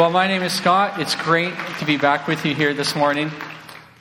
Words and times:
Well, 0.00 0.08
my 0.08 0.28
name 0.28 0.42
is 0.42 0.54
Scott. 0.54 0.98
It's 0.98 1.14
great 1.14 1.52
to 1.78 1.84
be 1.84 1.98
back 1.98 2.26
with 2.26 2.46
you 2.46 2.54
here 2.54 2.72
this 2.72 2.96
morning. 2.96 3.30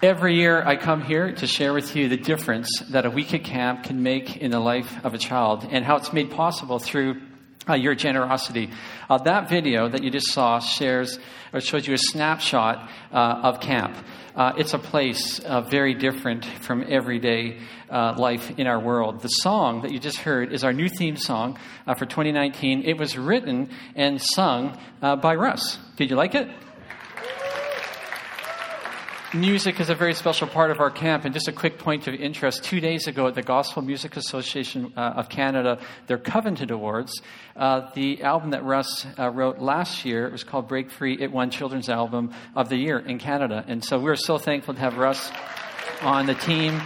Every 0.01 0.33
year 0.33 0.65
I 0.65 0.77
come 0.77 1.01
here 1.01 1.33
to 1.33 1.45
share 1.45 1.73
with 1.73 1.93
you 1.93 2.07
the 2.07 2.15
difference 2.15 2.69
that 2.91 3.05
a 3.05 3.09
week 3.09 3.33
at 3.33 3.43
camp 3.43 3.83
can 3.83 4.01
make 4.01 4.37
in 4.37 4.51
the 4.51 4.61
life 4.61 5.03
of 5.03 5.13
a 5.13 5.17
child 5.17 5.67
and 5.69 5.83
how 5.83 5.97
it's 5.97 6.13
made 6.13 6.31
possible 6.31 6.79
through 6.79 7.19
uh, 7.67 7.73
your 7.73 7.95
generosity. 7.95 8.69
Uh, 9.09 9.17
that 9.19 9.49
video 9.49 9.89
that 9.89 10.03
you 10.03 10.09
just 10.09 10.31
saw 10.31 10.59
shares 10.59 11.19
or 11.53 11.61
shows 11.61 11.87
you 11.87 11.93
a 11.93 11.97
snapshot 11.97 12.89
uh, 13.11 13.41
of 13.43 13.59
camp. 13.59 13.95
Uh, 14.35 14.53
it's 14.57 14.73
a 14.73 14.79
place 14.79 15.39
uh, 15.39 15.61
very 15.61 15.93
different 15.93 16.45
from 16.45 16.85
everyday 16.87 17.59
uh, 17.89 18.13
life 18.17 18.57
in 18.57 18.67
our 18.67 18.79
world. 18.79 19.21
The 19.21 19.27
song 19.27 19.81
that 19.81 19.91
you 19.91 19.99
just 19.99 20.19
heard 20.19 20.53
is 20.53 20.63
our 20.63 20.71
new 20.71 20.87
theme 20.87 21.17
song 21.17 21.57
for 21.97 22.05
2019. 22.05 22.83
It 22.83 22.97
was 22.97 23.17
written 23.17 23.69
and 23.95 24.21
sung 24.21 24.77
by 25.01 25.35
Russ. 25.35 25.77
Did 25.97 26.09
you 26.09 26.15
like 26.15 26.35
it? 26.35 26.47
Music 29.35 29.79
is 29.79 29.91
a 29.91 29.95
very 29.95 30.15
special 30.15 30.47
part 30.47 30.71
of 30.71 30.79
our 30.79 30.89
camp, 30.89 31.23
and 31.23 31.35
just 31.35 31.47
a 31.47 31.51
quick 31.51 31.77
point 31.77 32.07
of 32.07 32.15
interest. 32.15 32.63
Two 32.63 32.79
days 32.79 33.05
ago 33.05 33.27
at 33.27 33.35
the 33.35 33.43
Gospel 33.43 33.83
Music 33.83 34.17
Association 34.17 34.91
uh, 34.97 35.01
of 35.17 35.29
Canada, 35.29 35.77
their 36.07 36.17
Covenant 36.17 36.71
Awards, 36.71 37.21
uh, 37.55 37.91
the 37.93 38.23
album 38.23 38.49
that 38.51 38.63
Russ 38.63 39.05
uh, 39.19 39.29
wrote 39.29 39.59
last 39.59 40.03
year, 40.03 40.25
it 40.25 40.31
was 40.31 40.43
called 40.43 40.67
Break 40.67 40.89
Free, 40.89 41.15
it 41.21 41.31
won 41.31 41.51
Children's 41.51 41.89
Album 41.89 42.33
of 42.55 42.69
the 42.69 42.77
Year 42.77 42.97
in 42.97 43.19
Canada. 43.19 43.63
And 43.67 43.85
so 43.85 43.99
we're 43.99 44.15
so 44.15 44.39
thankful 44.39 44.73
to 44.73 44.79
have 44.79 44.97
Russ 44.97 45.31
on 46.01 46.25
the 46.25 46.33
team, 46.33 46.81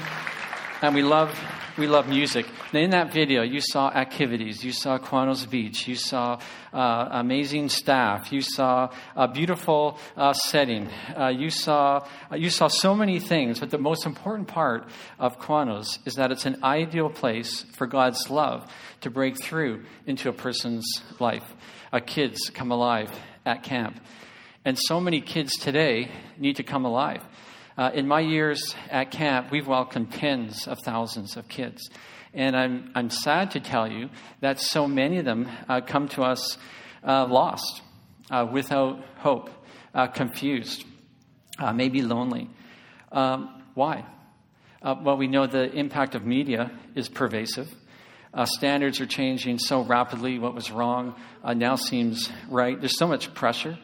and 0.81 0.93
we 0.93 1.01
love 1.01 1.33
we 1.77 1.87
love 1.87 2.07
music. 2.07 2.45
Now, 2.71 2.81
in 2.81 2.91
that 2.91 3.11
video, 3.11 3.41
you 3.41 3.59
saw 3.59 3.89
activities. 3.89 4.63
You 4.63 4.71
saw 4.71 4.99
Qwanoes 4.99 5.49
Beach. 5.49 5.87
You 5.87 5.95
saw 5.95 6.39
uh, 6.71 7.07
amazing 7.11 7.69
staff. 7.69 8.31
You 8.31 8.41
saw 8.41 8.91
a 9.15 9.27
beautiful 9.27 9.97
uh, 10.15 10.33
setting. 10.33 10.89
Uh, 11.17 11.29
you 11.29 11.49
saw 11.49 12.05
uh, 12.31 12.35
you 12.35 12.51
saw 12.51 12.67
so 12.67 12.93
many 12.93 13.19
things. 13.19 13.59
But 13.59 13.71
the 13.71 13.79
most 13.79 14.05
important 14.05 14.47
part 14.47 14.87
of 15.17 15.39
Qwanoes 15.39 15.97
is 16.05 16.15
that 16.15 16.31
it's 16.31 16.45
an 16.45 16.63
ideal 16.63 17.09
place 17.09 17.63
for 17.75 17.87
God's 17.87 18.29
love 18.29 18.71
to 19.01 19.09
break 19.09 19.41
through 19.41 19.83
into 20.05 20.29
a 20.29 20.33
person's 20.33 20.85
life. 21.19 21.55
Uh, 21.91 21.99
kids 21.99 22.51
come 22.53 22.71
alive 22.71 23.09
at 23.45 23.63
camp, 23.63 23.99
and 24.63 24.77
so 24.79 24.99
many 24.99 25.21
kids 25.21 25.57
today 25.57 26.11
need 26.37 26.57
to 26.57 26.63
come 26.63 26.85
alive. 26.85 27.23
Uh, 27.75 27.89
in 27.95 28.07
my 28.07 28.19
years 28.19 28.75
at 28.91 29.09
camp, 29.09 29.49
we've 29.49 29.67
welcomed 29.67 30.11
tens 30.11 30.67
of 30.67 30.77
thousands 30.85 31.37
of 31.37 31.47
kids. 31.47 31.89
And 32.31 32.55
I'm, 32.55 32.91
I'm 32.93 33.09
sad 33.09 33.51
to 33.51 33.59
tell 33.59 33.91
you 33.91 34.09
that 34.41 34.59
so 34.59 34.87
many 34.87 35.17
of 35.17 35.25
them 35.25 35.49
uh, 35.67 35.81
come 35.81 36.07
to 36.09 36.21
us 36.21 36.57
uh, 37.03 37.25
lost, 37.25 37.81
uh, 38.29 38.47
without 38.51 39.03
hope, 39.17 39.49
uh, 39.95 40.07
confused, 40.07 40.85
uh, 41.57 41.73
maybe 41.73 42.03
lonely. 42.03 42.49
Um, 43.11 43.63
why? 43.73 44.05
well, 44.83 45.17
we 45.17 45.27
know 45.27 45.47
the 45.47 45.71
impact 45.71 46.13
of 46.13 46.25
media 46.25 46.69
is 46.93 47.09
pervasive. 47.09 47.73
standards 48.43 48.99
are 48.99 49.05
changing 49.05 49.57
so 49.57 49.81
rapidly. 49.81 50.37
What 50.37 50.53
was 50.53 50.69
wrong 50.69 51.15
now 51.55 51.75
seems 51.75 52.29
right. 52.49 52.79
There's 52.79 52.97
so 52.99 53.07
much 53.07 53.33
pressure. 53.33 53.79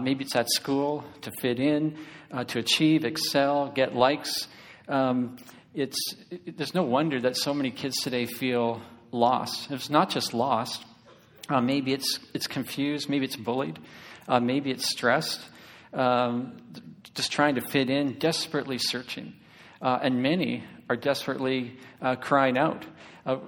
Maybe 0.00 0.24
it's 0.24 0.34
at 0.36 0.48
school 0.50 1.04
to 1.20 1.30
fit 1.40 1.60
in 1.60 1.96
uh, 2.32 2.44
to 2.44 2.58
achieve, 2.58 3.04
excel, 3.04 3.70
get 3.70 3.94
likes. 3.94 4.48
Um, 4.88 5.36
it's, 5.74 6.14
it, 6.30 6.56
there's 6.56 6.74
no 6.74 6.82
wonder 6.82 7.20
that 7.20 7.36
so 7.36 7.52
many 7.54 7.70
kids 7.70 7.96
today 7.98 8.26
feel 8.26 8.80
lost. 9.12 9.70
It's 9.70 9.90
not 9.90 10.10
just 10.10 10.34
lost. 10.34 10.84
Uh, 11.48 11.60
maybe 11.60 11.92
it's, 11.92 12.18
it's 12.34 12.46
confused. 12.46 13.08
Maybe 13.08 13.24
it's 13.24 13.36
bullied. 13.36 13.78
Uh, 14.28 14.40
maybe 14.40 14.70
it's 14.70 14.88
stressed. 14.90 15.40
Um, 15.92 16.56
just 17.14 17.32
trying 17.32 17.54
to 17.54 17.60
fit 17.60 17.88
in, 17.88 18.18
desperately 18.18 18.78
searching. 18.78 19.34
Uh, 19.82 19.98
and 20.02 20.22
many 20.22 20.64
are 20.88 20.96
desperately 20.96 21.76
uh, 22.00 22.16
crying 22.16 22.56
out. 22.56 22.84
Uh, 23.24 23.38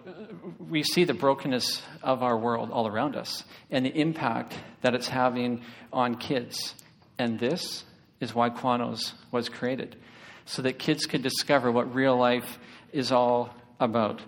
we 0.58 0.82
see 0.82 1.04
the 1.04 1.14
brokenness 1.14 1.82
of 2.03 2.22
our 2.22 2.36
world 2.36 2.70
all 2.70 2.86
around 2.86 3.16
us 3.16 3.44
and 3.70 3.86
the 3.86 4.00
impact 4.00 4.54
that 4.82 4.94
it's 4.94 5.08
having 5.08 5.62
on 5.92 6.16
kids. 6.16 6.75
And 7.19 7.38
this 7.38 7.84
is 8.20 8.34
why 8.34 8.50
Qwanoes 8.50 9.12
was 9.30 9.48
created, 9.48 9.97
so 10.44 10.62
that 10.62 10.78
kids 10.78 11.06
could 11.06 11.22
discover 11.22 11.70
what 11.70 11.94
real 11.94 12.16
life 12.16 12.58
is 12.92 13.12
all 13.12 13.54
about. 13.78 14.20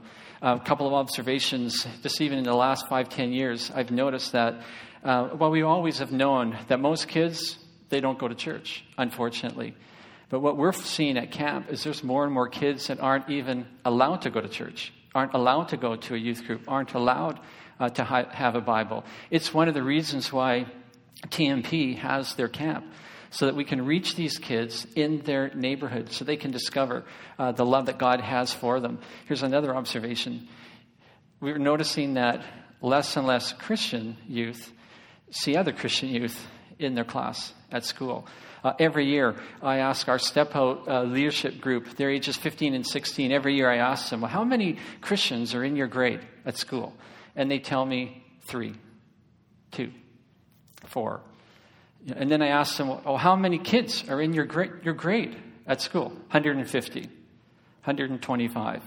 a 0.43 0.59
couple 0.61 0.87
of 0.87 0.95
observations, 0.95 1.87
just 2.03 2.21
even 2.21 2.39
in 2.39 2.45
the 2.45 2.55
last 2.55 2.89
five, 2.89 3.09
ten 3.09 3.33
years, 3.33 3.71
I've 3.75 3.91
noticed 3.91 4.33
that, 4.33 4.63
uh, 5.05 5.31
well, 5.35 5.51
we 5.51 5.63
always 5.63 5.99
have 5.99 6.13
known 6.13 6.57
that 6.69 6.81
most 6.81 7.09
kids, 7.09 7.59
they 7.91 8.01
don't 8.01 8.19
go 8.19 8.29
to 8.29 8.35
church, 8.35 8.85
unfortunately. 8.97 9.75
But 10.31 10.41
what 10.41 10.57
we're 10.57 10.73
seeing 10.73 11.19
at 11.19 11.33
camp 11.33 11.71
is 11.71 11.85
there's 11.85 12.03
more 12.05 12.25
and 12.25 12.33
more 12.33 12.49
kids 12.49 12.87
that 12.87 13.01
aren't 13.01 13.29
even 13.29 13.67
allowed 13.85 14.23
to 14.23 14.31
go 14.31 14.41
to 14.41 14.49
church, 14.49 14.93
aren't 15.15 15.35
allowed 15.35 15.69
to 15.69 15.77
go 15.77 15.97
to 15.97 16.15
a 16.15 16.19
youth 16.19 16.47
group, 16.47 16.63
aren't 16.69 16.95
allowed 16.95 17.41
uh, 17.81 17.89
to 17.89 18.05
ha- 18.05 18.31
have 18.31 18.55
a 18.55 18.61
Bible. 18.61 19.05
It's 19.31 19.53
one 19.53 19.69
of 19.69 19.75
the 19.75 19.83
reasons 19.83 20.33
why 20.33 20.67
TMP 21.27 21.99
has 21.99 22.35
their 22.37 22.49
camp 22.49 22.87
so 23.31 23.47
that 23.47 23.57
we 23.57 23.65
can 23.65 23.85
reach 23.85 24.15
these 24.15 24.39
kids 24.39 24.87
in 24.95 25.19
their 25.23 25.53
neighborhood 25.55 26.13
so 26.13 26.25
they 26.25 26.37
can 26.37 26.53
discover 26.53 27.05
uh, 27.39 27.53
the 27.53 27.65
love 27.65 27.87
that 27.87 27.99
God 27.99 28.21
has 28.21 28.53
for 28.53 28.81
them. 28.81 29.01
Here's 29.27 29.43
another 29.43 29.75
observation. 29.75 30.49
We're 31.41 31.59
noticing 31.59 32.15
that 32.15 32.43
less 32.81 33.17
and 33.17 33.27
less 33.27 33.53
Christian 33.53 34.17
youth 34.29 34.73
see 35.31 35.57
other 35.57 35.73
Christian 35.73 36.09
youth 36.09 36.47
in 36.79 36.95
their 36.95 37.05
class 37.05 37.53
at 37.71 37.85
school. 37.85 38.27
Uh, 38.63 38.75
every 38.79 39.07
year, 39.07 39.37
I 39.63 39.79
ask 39.79 40.09
our 40.09 40.19
Step 40.19 40.55
Out 40.55 40.87
uh, 40.87 41.03
leadership 41.03 41.61
group, 41.61 41.97
they're 41.97 42.11
ages 42.11 42.37
15 42.37 42.75
and 42.75 42.87
16, 42.87 43.33
every 43.33 43.55
year 43.55 43.71
I 43.71 43.79
ask 43.79 44.11
them, 44.11 44.21
well, 44.21 44.31
how 44.31 44.45
many 44.45 44.77
Christians 45.01 45.55
are 45.55 45.65
in 45.65 45.77
your 45.77 45.87
grade 45.87 46.21
at 46.45 46.59
school? 46.59 46.95
And 47.35 47.51
they 47.51 47.59
tell 47.59 47.87
me 47.87 48.23
three, 48.43 48.75
two, 49.71 49.93
four, 50.87 51.23
and 52.15 52.31
then 52.31 52.43
I 52.43 52.49
ask 52.49 52.77
them, 52.77 52.91
oh, 53.05 53.17
how 53.17 53.37
many 53.37 53.59
kids 53.59 54.09
are 54.09 54.21
in 54.21 54.33
your 54.33 54.47
grade, 54.47 54.73
your 54.83 54.95
grade 54.95 55.37
at 55.67 55.81
school? 55.81 56.09
150, 56.09 57.01
125, 57.01 58.83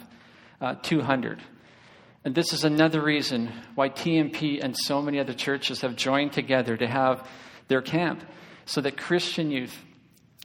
uh, 0.62 0.76
200. 0.76 1.42
And 2.26 2.34
this 2.34 2.54
is 2.54 2.64
another 2.64 3.02
reason 3.02 3.52
why 3.76 3.90
TMP 3.90 4.64
and 4.64 4.76
so 4.78 5.02
many 5.02 5.20
other 5.20 5.34
churches 5.34 5.82
have 5.82 5.96
joined 5.96 6.34
together 6.34 6.78
to 6.78 6.88
have 6.88 7.28
their 7.68 7.82
camp 7.82 8.24
so 8.66 8.82
that 8.82 8.98
Christian 8.98 9.52
youth 9.52 9.78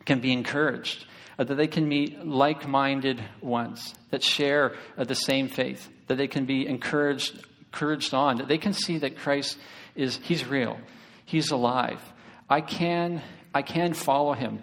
can 0.04 0.20
be 0.20 0.32
encouraged, 0.32 1.06
uh, 1.38 1.44
that 1.44 1.54
they 1.54 1.66
can 1.66 1.88
meet 1.88 2.26
like 2.26 2.66
minded 2.66 3.22
ones 3.40 3.94
that 4.10 4.22
share 4.22 4.74
uh, 4.96 5.04
the 5.04 5.14
same 5.14 5.48
faith, 5.48 5.88
that 6.06 6.16
they 6.16 6.28
can 6.28 6.44
be 6.44 6.66
encouraged, 6.66 7.44
encouraged 7.66 8.14
on, 8.14 8.38
that 8.38 8.48
they 8.48 8.58
can 8.58 8.72
see 8.72 8.98
that 8.98 9.18
Christ 9.18 9.58
is, 9.94 10.18
He's 10.22 10.46
real, 10.46 10.78
He's 11.24 11.50
alive 11.50 12.00
I 12.48 12.62
can, 12.62 13.22
I 13.54 13.62
can 13.62 13.92
follow 13.92 14.32
him 14.32 14.62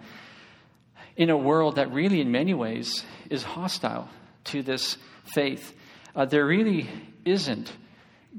in 1.16 1.30
a 1.30 1.36
world 1.36 1.76
that 1.76 1.92
really, 1.92 2.20
in 2.20 2.30
many 2.30 2.52
ways, 2.52 3.04
is 3.30 3.42
hostile 3.42 4.08
to 4.44 4.62
this 4.62 4.96
faith. 5.24 5.74
Uh, 6.14 6.24
there 6.24 6.44
really 6.44 6.88
isn't 7.24 7.72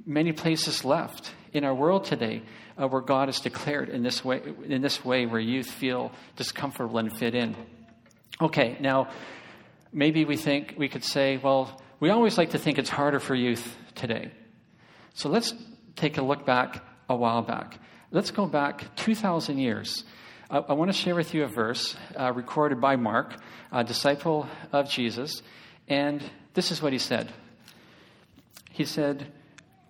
many 0.06 0.32
places 0.34 0.84
left 0.84 1.32
in 1.58 1.64
our 1.64 1.74
world 1.74 2.06
today 2.06 2.44
uh, 2.78 2.88
where 2.88 3.02
God 3.02 3.30
is 3.30 3.40
declared 3.40 3.90
in 3.90 4.04
this 4.04 4.24
way, 4.24 4.42
in 4.66 4.82
this 4.82 5.04
way 5.04 5.26
where 5.26 5.40
youth 5.40 5.70
feel 5.70 6.12
discomfortable 6.36 7.00
and 7.00 7.16
fit 7.18 7.36
in. 7.36 7.56
Okay, 8.40 8.78
now 8.80 9.10
maybe 9.92 10.24
we 10.26 10.38
think 10.38 10.76
we 10.78 10.88
could 10.88 11.04
say, 11.04 11.38
well, 11.38 11.82
we 12.00 12.12
always 12.12 12.38
like 12.38 12.52
to 12.52 12.60
think 12.60 12.78
it's 12.78 12.90
harder 12.90 13.20
for 13.20 13.34
youth 13.34 13.76
today. 13.96 14.32
So 15.16 15.30
let's 15.30 15.54
take 15.96 16.18
a 16.18 16.22
look 16.22 16.46
back 16.46 16.84
a 17.10 17.16
while 17.16 17.42
back. 17.42 17.80
Let's 18.12 18.32
go 18.32 18.46
back 18.46 18.96
2,000 18.98 19.58
years. 19.58 20.04
I, 20.50 20.60
I 20.60 20.74
want 20.74 20.92
to 20.92 20.98
share 20.98 21.16
with 21.16 21.34
you 21.34 21.44
a 21.44 21.48
verse 21.48 21.96
uh, 22.18 22.32
recorded 22.32 22.80
by 22.80 22.96
Mark, 22.96 23.36
a 23.72 23.84
disciple 23.84 24.48
of 24.72 24.90
Jesus, 24.90 25.42
and 25.88 26.24
this 26.54 26.72
is 26.72 26.82
what 26.82 26.94
he 26.94 27.00
said. 27.00 27.34
He 28.72 28.86
said, 28.86 29.32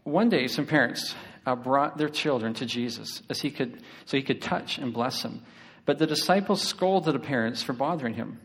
One 0.03 0.29
day 0.29 0.47
some 0.47 0.65
parents 0.65 1.13
uh, 1.47 1.55
brought 1.55 1.97
their 1.97 2.09
children 2.09 2.53
to 2.55 2.65
Jesus 2.67 3.23
as 3.29 3.41
he 3.41 3.49
could, 3.49 3.81
so 4.05 4.17
he 4.17 4.23
could 4.23 4.41
touch 4.41 4.77
and 4.77 4.93
bless 4.93 5.23
them. 5.23 5.41
But 5.85 5.97
the 5.97 6.05
disciples 6.05 6.61
scolded 6.61 7.15
the 7.15 7.19
parents 7.19 7.63
for 7.63 7.73
bothering 7.73 8.13
him. 8.13 8.39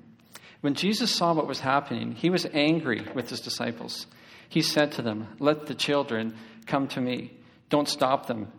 When 0.63 0.75
Jesus 0.75 1.15
saw 1.15 1.35
what 1.35 1.47
was 1.47 1.61
happening, 1.61 2.13
he 2.13 2.31
was 2.31 2.47
angry 2.55 3.05
with 3.15 3.29
his 3.29 3.41
disciples. 3.41 4.07
He 4.49 4.63
said 4.63 4.93
to 4.93 5.03
them, 5.03 5.29
Let 5.39 5.67
the 5.67 5.75
children 5.75 6.37
come 6.67 6.89
to 6.89 7.01
me. 7.01 7.33
Don't 7.69 7.89
stop 7.89 8.27
them 8.27 8.53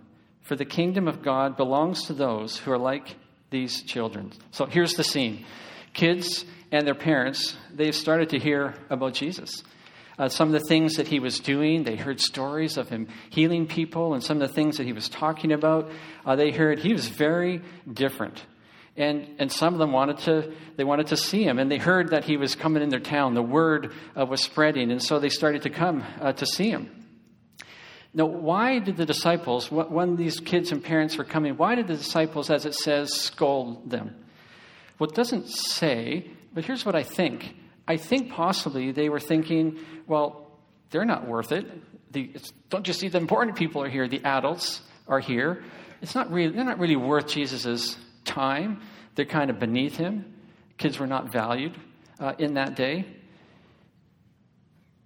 for 0.44 0.56
the 0.56 0.66
kingdom 0.66 1.08
of 1.08 1.24
God 1.24 1.58
belongs 1.58 2.06
to 2.08 2.14
those 2.14 2.58
who 2.58 2.72
are 2.72 2.78
like 2.78 3.16
these 3.50 3.82
children. 3.84 4.32
So 4.52 4.66
here's 4.66 4.94
the 4.94 5.04
scene 5.04 5.46
kids 5.94 6.46
and 6.72 6.86
their 6.86 6.96
parents, 6.96 7.56
they've 7.74 7.96
started 7.96 8.30
to 8.30 8.40
hear 8.40 8.76
about 8.90 9.14
Jesus. 9.14 9.64
Uh, 10.18 10.30
some 10.30 10.54
of 10.54 10.54
the 10.54 10.68
things 10.68 10.96
that 10.96 11.08
he 11.08 11.20
was 11.20 11.40
doing, 11.40 11.84
they 11.84 11.96
heard 11.96 12.20
stories 12.20 12.78
of 12.78 12.90
him 12.90 13.08
healing 13.30 13.66
people, 13.66 14.14
and 14.14 14.24
some 14.24 14.42
of 14.42 14.48
the 14.48 14.54
things 14.54 14.78
that 14.78 14.86
he 14.86 14.94
was 14.94 15.10
talking 15.10 15.52
about, 15.52 15.90
uh, 16.26 16.36
they 16.36 16.52
heard 16.52 16.80
he 16.80 16.94
was 16.94 17.08
very 17.08 17.62
different. 17.92 18.46
And, 18.96 19.28
and 19.40 19.52
some 19.52 19.74
of 19.74 19.80
them 19.80 19.92
wanted 19.92 20.20
to, 20.20 20.54
they 20.76 20.84
wanted 20.84 21.08
to 21.08 21.18
see 21.18 21.44
him, 21.44 21.58
and 21.58 21.72
they 21.72 21.80
heard 21.80 22.10
that 22.10 22.26
he 22.26 22.38
was 22.38 22.54
coming 22.54 22.84
in 22.84 22.90
their 22.90 23.00
town. 23.00 23.34
The 23.34 23.42
word 23.42 23.92
uh, 24.16 24.26
was 24.26 24.44
spreading, 24.44 24.92
and 24.92 25.02
so 25.02 25.20
they 25.20 25.30
started 25.30 25.64
to 25.64 25.72
come 25.72 26.04
uh, 26.22 26.34
to 26.34 26.46
see 26.46 26.70
him. 26.70 26.92
Now, 28.14 28.26
why 28.26 28.78
did 28.78 28.98
the 28.98 29.08
disciples, 29.08 29.72
when 29.72 30.16
these 30.16 30.40
kids 30.40 30.72
and 30.72 30.84
parents 30.84 31.18
were 31.18 31.24
coming, 31.24 31.58
why 31.58 31.74
did 31.74 31.88
the 31.88 31.96
disciples, 31.96 32.52
as 32.52 32.68
it 32.68 32.76
says, 32.76 33.12
scold 33.12 33.90
them? 33.90 34.16
Well, 35.00 35.10
it 35.10 35.16
doesn't 35.16 35.50
say, 35.50 36.30
but 36.54 36.64
here's 36.64 36.86
what 36.86 36.94
I 36.94 37.02
think. 37.02 37.56
I 37.88 37.98
think 37.98 38.32
possibly 38.32 38.92
they 38.92 39.10
were 39.10 39.20
thinking, 39.20 39.80
well, 40.08 40.48
they're 40.90 41.06
not 41.06 41.28
worth 41.28 41.52
it. 41.52 41.66
The, 42.12 42.32
don't 42.70 42.88
you 42.88 42.94
see 42.94 43.10
the 43.10 43.18
important 43.18 43.58
people 43.58 43.82
are 43.84 43.90
here? 43.90 44.08
The 44.08 44.24
adults 44.24 44.82
are 45.08 45.20
here. 45.20 45.64
It's 46.02 46.16
not 46.16 46.32
really, 46.32 46.56
they're 46.56 46.64
not 46.64 46.80
really 46.80 46.96
worth 46.96 47.28
Jesus' 47.28 47.98
time. 48.26 48.82
They're 49.16 49.26
kind 49.26 49.50
of 49.50 49.60
beneath 49.60 49.96
him. 49.98 50.34
Kids 50.78 51.00
were 51.00 51.08
not 51.08 51.32
valued 51.32 51.78
uh, 52.20 52.34
in 52.38 52.56
that 52.56 52.76
day. 52.76 53.06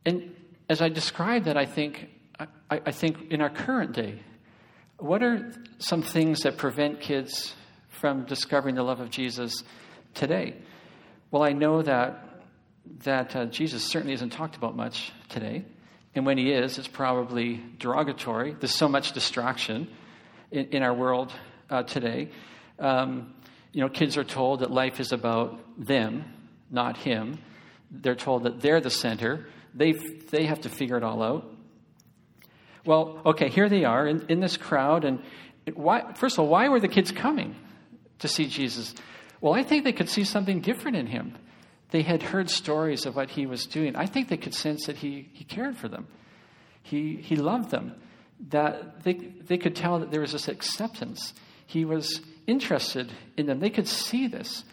And 0.05 0.35
as 0.69 0.81
I 0.81 0.89
describe 0.89 1.45
that, 1.45 1.57
I 1.57 1.65
think, 1.65 2.09
I, 2.39 2.47
I 2.69 2.91
think 2.91 3.31
in 3.31 3.41
our 3.41 3.49
current 3.49 3.93
day, 3.93 4.21
what 4.99 5.21
are 5.23 5.51
some 5.79 6.01
things 6.01 6.41
that 6.41 6.57
prevent 6.57 7.01
kids 7.01 7.53
from 7.89 8.25
discovering 8.25 8.75
the 8.75 8.83
love 8.83 8.99
of 8.99 9.09
Jesus 9.09 9.63
today? 10.13 10.55
Well, 11.31 11.43
I 11.43 11.51
know 11.51 11.81
that 11.81 12.26
that 13.03 13.35
uh, 13.35 13.45
Jesus 13.45 13.83
certainly 13.83 14.13
isn't 14.13 14.31
talked 14.31 14.55
about 14.55 14.75
much 14.75 15.11
today, 15.29 15.65
and 16.15 16.25
when 16.25 16.37
he 16.37 16.51
is, 16.51 16.77
it's 16.77 16.87
probably 16.87 17.61
derogatory. 17.77 18.55
There's 18.59 18.75
so 18.75 18.87
much 18.87 19.11
distraction 19.11 19.87
in, 20.51 20.65
in 20.67 20.83
our 20.83 20.93
world 20.93 21.31
uh, 21.69 21.83
today. 21.83 22.29
Um, 22.79 23.33
you 23.71 23.81
know, 23.81 23.89
kids 23.89 24.17
are 24.17 24.23
told 24.23 24.61
that 24.61 24.71
life 24.71 24.99
is 24.99 25.11
about 25.11 25.59
them, 25.77 26.25
not 26.71 26.97
him. 26.97 27.39
They're 27.91 28.15
told 28.15 28.43
that 28.43 28.61
they're 28.61 28.81
the 28.81 28.89
center. 28.89 29.47
They 29.73 29.93
they 30.31 30.45
have 30.45 30.61
to 30.61 30.69
figure 30.69 30.97
it 30.97 31.03
all 31.03 31.21
out. 31.21 31.51
Well, 32.85 33.21
okay, 33.25 33.49
here 33.49 33.69
they 33.69 33.83
are 33.83 34.07
in, 34.07 34.25
in 34.29 34.39
this 34.39 34.57
crowd, 34.57 35.05
and 35.05 35.21
why? 35.73 36.13
First 36.13 36.35
of 36.35 36.39
all, 36.39 36.47
why 36.47 36.69
were 36.69 36.79
the 36.79 36.87
kids 36.87 37.11
coming 37.11 37.55
to 38.19 38.27
see 38.27 38.47
Jesus? 38.47 38.95
Well, 39.41 39.53
I 39.53 39.63
think 39.63 39.83
they 39.83 39.93
could 39.93 40.09
see 40.09 40.23
something 40.23 40.61
different 40.61 40.97
in 40.97 41.05
him. 41.05 41.37
They 41.91 42.01
had 42.01 42.21
heard 42.21 42.49
stories 42.49 43.05
of 43.05 43.15
what 43.15 43.29
he 43.29 43.45
was 43.45 43.65
doing. 43.65 43.95
I 43.95 44.05
think 44.05 44.27
they 44.27 44.37
could 44.37 44.53
sense 44.53 44.87
that 44.87 44.97
he, 44.97 45.29
he 45.33 45.43
cared 45.43 45.77
for 45.77 45.87
them. 45.87 46.07
He, 46.83 47.15
he 47.15 47.35
loved 47.35 47.71
them. 47.71 47.95
That 48.49 49.03
they, 49.03 49.13
they 49.13 49.57
could 49.57 49.75
tell 49.75 49.99
that 49.99 50.11
there 50.11 50.21
was 50.21 50.33
this 50.33 50.47
acceptance. 50.47 51.33
He 51.65 51.85
was 51.85 52.21
interested 52.45 53.11
in 53.35 53.45
them. 53.45 53.59
They 53.59 53.69
could 53.69 53.87
see 53.87 54.27
this. 54.27 54.63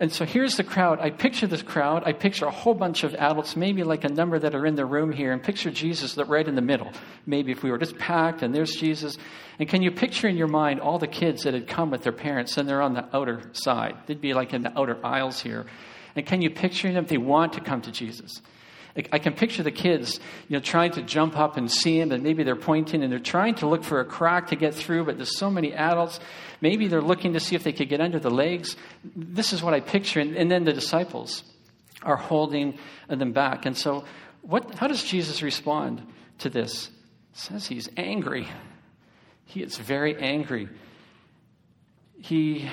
And 0.00 0.12
so 0.12 0.24
here's 0.24 0.56
the 0.56 0.64
crowd. 0.64 0.98
I 0.98 1.10
picture 1.10 1.46
this 1.46 1.62
crowd. 1.62 2.02
I 2.04 2.12
picture 2.12 2.46
a 2.46 2.50
whole 2.50 2.74
bunch 2.74 3.04
of 3.04 3.14
adults, 3.14 3.54
maybe 3.54 3.84
like 3.84 4.02
a 4.02 4.08
number 4.08 4.36
that 4.36 4.54
are 4.54 4.66
in 4.66 4.74
the 4.74 4.84
room 4.84 5.12
here, 5.12 5.32
and 5.32 5.40
picture 5.40 5.70
Jesus 5.70 6.16
right 6.16 6.48
in 6.48 6.56
the 6.56 6.62
middle. 6.62 6.90
Maybe 7.24 7.52
if 7.52 7.62
we 7.62 7.70
were 7.70 7.78
just 7.78 7.96
packed 7.98 8.42
and 8.42 8.52
there's 8.52 8.72
Jesus. 8.72 9.16
And 9.60 9.68
can 9.68 9.82
you 9.82 9.92
picture 9.92 10.26
in 10.26 10.36
your 10.36 10.48
mind 10.48 10.80
all 10.80 10.98
the 10.98 11.06
kids 11.06 11.44
that 11.44 11.54
had 11.54 11.68
come 11.68 11.92
with 11.92 12.02
their 12.02 12.12
parents 12.12 12.56
and 12.56 12.68
they're 12.68 12.82
on 12.82 12.94
the 12.94 13.06
outer 13.14 13.42
side? 13.52 13.96
They'd 14.06 14.20
be 14.20 14.34
like 14.34 14.54
in 14.54 14.62
the 14.62 14.76
outer 14.76 14.98
aisles 15.06 15.40
here. 15.40 15.66
And 16.14 16.26
can 16.26 16.42
you 16.42 16.50
picture 16.50 16.92
them? 16.92 17.06
They 17.06 17.18
want 17.18 17.54
to 17.54 17.60
come 17.60 17.82
to 17.82 17.92
Jesus. 17.92 18.40
I 18.94 19.18
can 19.18 19.32
picture 19.32 19.62
the 19.62 19.70
kids, 19.70 20.20
you 20.48 20.56
know, 20.56 20.60
trying 20.60 20.92
to 20.92 21.02
jump 21.02 21.38
up 21.38 21.56
and 21.56 21.70
see 21.70 21.98
him, 21.98 22.12
and 22.12 22.22
maybe 22.22 22.42
they're 22.42 22.54
pointing 22.54 23.02
and 23.02 23.10
they're 23.10 23.18
trying 23.18 23.54
to 23.56 23.66
look 23.66 23.84
for 23.84 24.00
a 24.00 24.04
crack 24.04 24.48
to 24.48 24.56
get 24.56 24.74
through, 24.74 25.06
but 25.06 25.16
there's 25.16 25.38
so 25.38 25.50
many 25.50 25.72
adults. 25.72 26.20
Maybe 26.60 26.88
they're 26.88 27.00
looking 27.00 27.32
to 27.32 27.40
see 27.40 27.56
if 27.56 27.64
they 27.64 27.72
could 27.72 27.88
get 27.88 28.02
under 28.02 28.18
the 28.18 28.30
legs. 28.30 28.76
This 29.16 29.54
is 29.54 29.62
what 29.62 29.72
I 29.72 29.80
picture. 29.80 30.20
And, 30.20 30.36
and 30.36 30.50
then 30.50 30.64
the 30.64 30.74
disciples 30.74 31.42
are 32.02 32.16
holding 32.16 32.78
them 33.08 33.32
back. 33.32 33.64
And 33.64 33.76
so, 33.76 34.04
what, 34.42 34.74
how 34.74 34.88
does 34.88 35.02
Jesus 35.02 35.42
respond 35.42 36.06
to 36.40 36.50
this? 36.50 36.88
It 36.88 37.38
says 37.38 37.66
he's 37.66 37.88
angry. 37.96 38.46
He 39.46 39.62
is 39.62 39.78
very 39.78 40.16
angry. 40.16 40.68
He, 42.18 42.68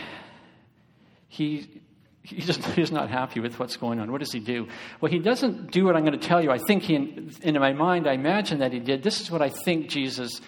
he 1.30 1.82
he 2.30 2.42
just 2.42 2.64
he's 2.76 2.92
not 2.92 3.10
happy 3.10 3.40
with 3.40 3.60
what's 3.60 3.78
going 3.78 4.00
on. 4.00 4.12
What 4.12 4.20
does 4.20 4.32
he 4.32 4.40
do? 4.40 4.68
Well, 5.02 5.12
he 5.12 5.20
doesn't 5.20 5.72
do 5.72 5.86
what 5.86 5.96
I'm 5.96 6.06
going 6.06 6.20
to 6.20 6.28
tell 6.28 6.42
you. 6.42 6.52
I 6.52 6.58
think 6.58 6.84
he, 6.84 6.96
in, 6.96 7.60
my 7.60 7.74
mind, 7.74 8.08
I 8.08 8.14
imagine 8.14 8.60
that 8.60 8.72
he 8.72 8.80
did. 8.80 9.04
This 9.04 9.22
is 9.22 9.32
what 9.32 9.42
I 9.42 9.50
think 9.50 9.90
Jesus, 9.90 10.40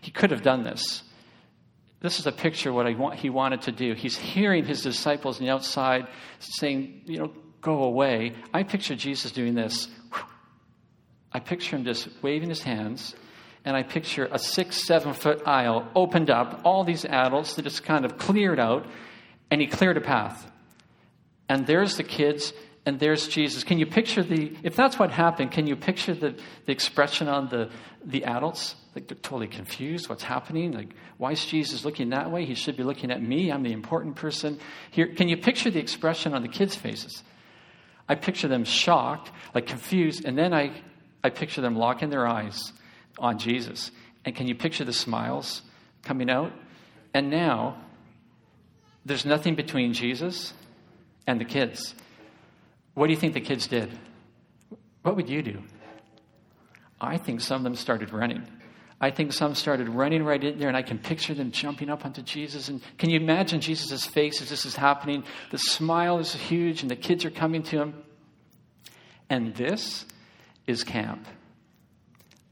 he 0.00 0.10
could 0.10 0.30
have 0.30 0.42
done 0.42 0.62
this. 0.62 1.02
This 2.00 2.18
is 2.18 2.26
a 2.26 2.32
picture 2.32 2.70
of 2.70 2.74
what 2.74 2.98
want, 2.98 3.18
he 3.18 3.30
wanted 3.30 3.62
to 3.62 3.72
do. 3.72 3.94
He's 3.94 4.16
hearing 4.16 4.64
his 4.64 4.82
disciples 4.82 5.38
on 5.38 5.46
the 5.46 5.52
outside 5.52 6.08
saying, 6.40 7.02
you 7.06 7.18
know, 7.18 7.32
go 7.60 7.84
away. 7.84 8.32
I 8.52 8.64
picture 8.64 8.96
Jesus 8.96 9.30
doing 9.30 9.54
this. 9.54 9.88
I 11.32 11.38
picture 11.38 11.76
him 11.76 11.84
just 11.84 12.08
waving 12.20 12.50
his 12.50 12.62
hands, 12.62 13.14
and 13.64 13.74
I 13.74 13.84
picture 13.84 14.28
a 14.30 14.38
six, 14.38 14.84
seven 14.84 15.14
foot 15.14 15.46
aisle 15.46 15.88
opened 15.94 16.28
up, 16.28 16.60
all 16.64 16.84
these 16.84 17.06
adults 17.06 17.54
that 17.54 17.62
just 17.62 17.84
kind 17.84 18.04
of 18.04 18.18
cleared 18.18 18.60
out, 18.60 18.84
and 19.50 19.60
he 19.60 19.66
cleared 19.66 19.96
a 19.96 20.02
path 20.02 20.51
and 21.52 21.66
there's 21.66 21.98
the 21.98 22.02
kids, 22.02 22.54
and 22.86 22.98
there's 22.98 23.28
Jesus. 23.28 23.62
Can 23.62 23.78
you 23.78 23.84
picture 23.84 24.22
the, 24.22 24.56
if 24.62 24.74
that's 24.74 24.98
what 24.98 25.10
happened, 25.10 25.52
can 25.52 25.66
you 25.66 25.76
picture 25.76 26.14
the, 26.14 26.34
the 26.64 26.72
expression 26.72 27.28
on 27.28 27.50
the, 27.50 27.68
the 28.02 28.24
adults? 28.24 28.74
Like 28.94 29.06
they're 29.06 29.18
totally 29.18 29.48
confused. 29.48 30.08
What's 30.08 30.22
happening? 30.22 30.72
Like, 30.72 30.94
why 31.18 31.32
is 31.32 31.44
Jesus 31.44 31.84
looking 31.84 32.08
that 32.08 32.30
way? 32.30 32.46
He 32.46 32.54
should 32.54 32.78
be 32.78 32.84
looking 32.84 33.10
at 33.10 33.22
me. 33.22 33.52
I'm 33.52 33.64
the 33.64 33.72
important 33.74 34.16
person 34.16 34.58
here. 34.92 35.08
Can 35.08 35.28
you 35.28 35.36
picture 35.36 35.70
the 35.70 35.78
expression 35.78 36.32
on 36.32 36.40
the 36.40 36.48
kids' 36.48 36.74
faces? 36.74 37.22
I 38.08 38.14
picture 38.14 38.48
them 38.48 38.64
shocked, 38.64 39.30
like 39.54 39.66
confused, 39.66 40.24
and 40.24 40.38
then 40.38 40.54
I, 40.54 40.72
I 41.22 41.28
picture 41.28 41.60
them 41.60 41.76
locking 41.76 42.08
their 42.08 42.26
eyes 42.26 42.72
on 43.18 43.38
Jesus. 43.38 43.90
And 44.24 44.34
can 44.34 44.48
you 44.48 44.54
picture 44.54 44.86
the 44.86 44.94
smiles 44.94 45.60
coming 46.02 46.30
out? 46.30 46.50
And 47.12 47.28
now, 47.28 47.76
there's 49.04 49.26
nothing 49.26 49.54
between 49.54 49.92
Jesus 49.92 50.54
and 51.26 51.40
the 51.40 51.44
kids. 51.44 51.94
What 52.94 53.06
do 53.06 53.12
you 53.12 53.18
think 53.18 53.34
the 53.34 53.40
kids 53.40 53.66
did? 53.66 53.90
What 55.02 55.16
would 55.16 55.28
you 55.28 55.42
do? 55.42 55.62
I 57.00 57.18
think 57.18 57.40
some 57.40 57.56
of 57.56 57.64
them 57.64 57.74
started 57.74 58.12
running. 58.12 58.46
I 59.00 59.10
think 59.10 59.32
some 59.32 59.56
started 59.56 59.88
running 59.88 60.24
right 60.24 60.42
in 60.42 60.60
there, 60.60 60.68
and 60.68 60.76
I 60.76 60.82
can 60.82 60.98
picture 60.98 61.34
them 61.34 61.50
jumping 61.50 61.90
up 61.90 62.04
onto 62.04 62.22
Jesus. 62.22 62.68
And 62.68 62.80
can 62.98 63.10
you 63.10 63.18
imagine 63.18 63.60
Jesus' 63.60 64.06
face 64.06 64.40
as 64.40 64.48
this 64.48 64.64
is 64.64 64.76
happening? 64.76 65.24
The 65.50 65.58
smile 65.58 66.18
is 66.18 66.32
huge, 66.32 66.82
and 66.82 66.90
the 66.90 66.96
kids 66.96 67.24
are 67.24 67.30
coming 67.30 67.64
to 67.64 67.78
him. 67.78 68.04
And 69.28 69.56
this 69.56 70.06
is 70.68 70.84
camp. 70.84 71.26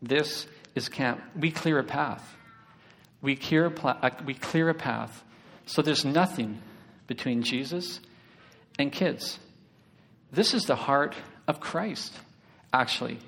This 0.02 0.48
is 0.74 0.88
camp. 0.88 1.22
We 1.36 1.52
clear 1.52 1.78
a 1.78 1.84
path. 1.84 2.36
We 3.22 3.36
clear 3.36 3.66
a, 3.66 3.70
pla- 3.70 3.98
uh, 4.02 4.10
we 4.24 4.34
clear 4.34 4.70
a 4.70 4.74
path. 4.74 5.22
So 5.66 5.82
there's 5.82 6.04
nothing 6.04 6.60
between 7.06 7.42
Jesus 7.42 8.00
and 8.78 8.92
kids. 8.92 9.38
This 10.32 10.54
is 10.54 10.64
the 10.64 10.76
heart 10.76 11.14
of 11.48 11.60
Christ, 11.60 12.14
actually. 12.72 13.18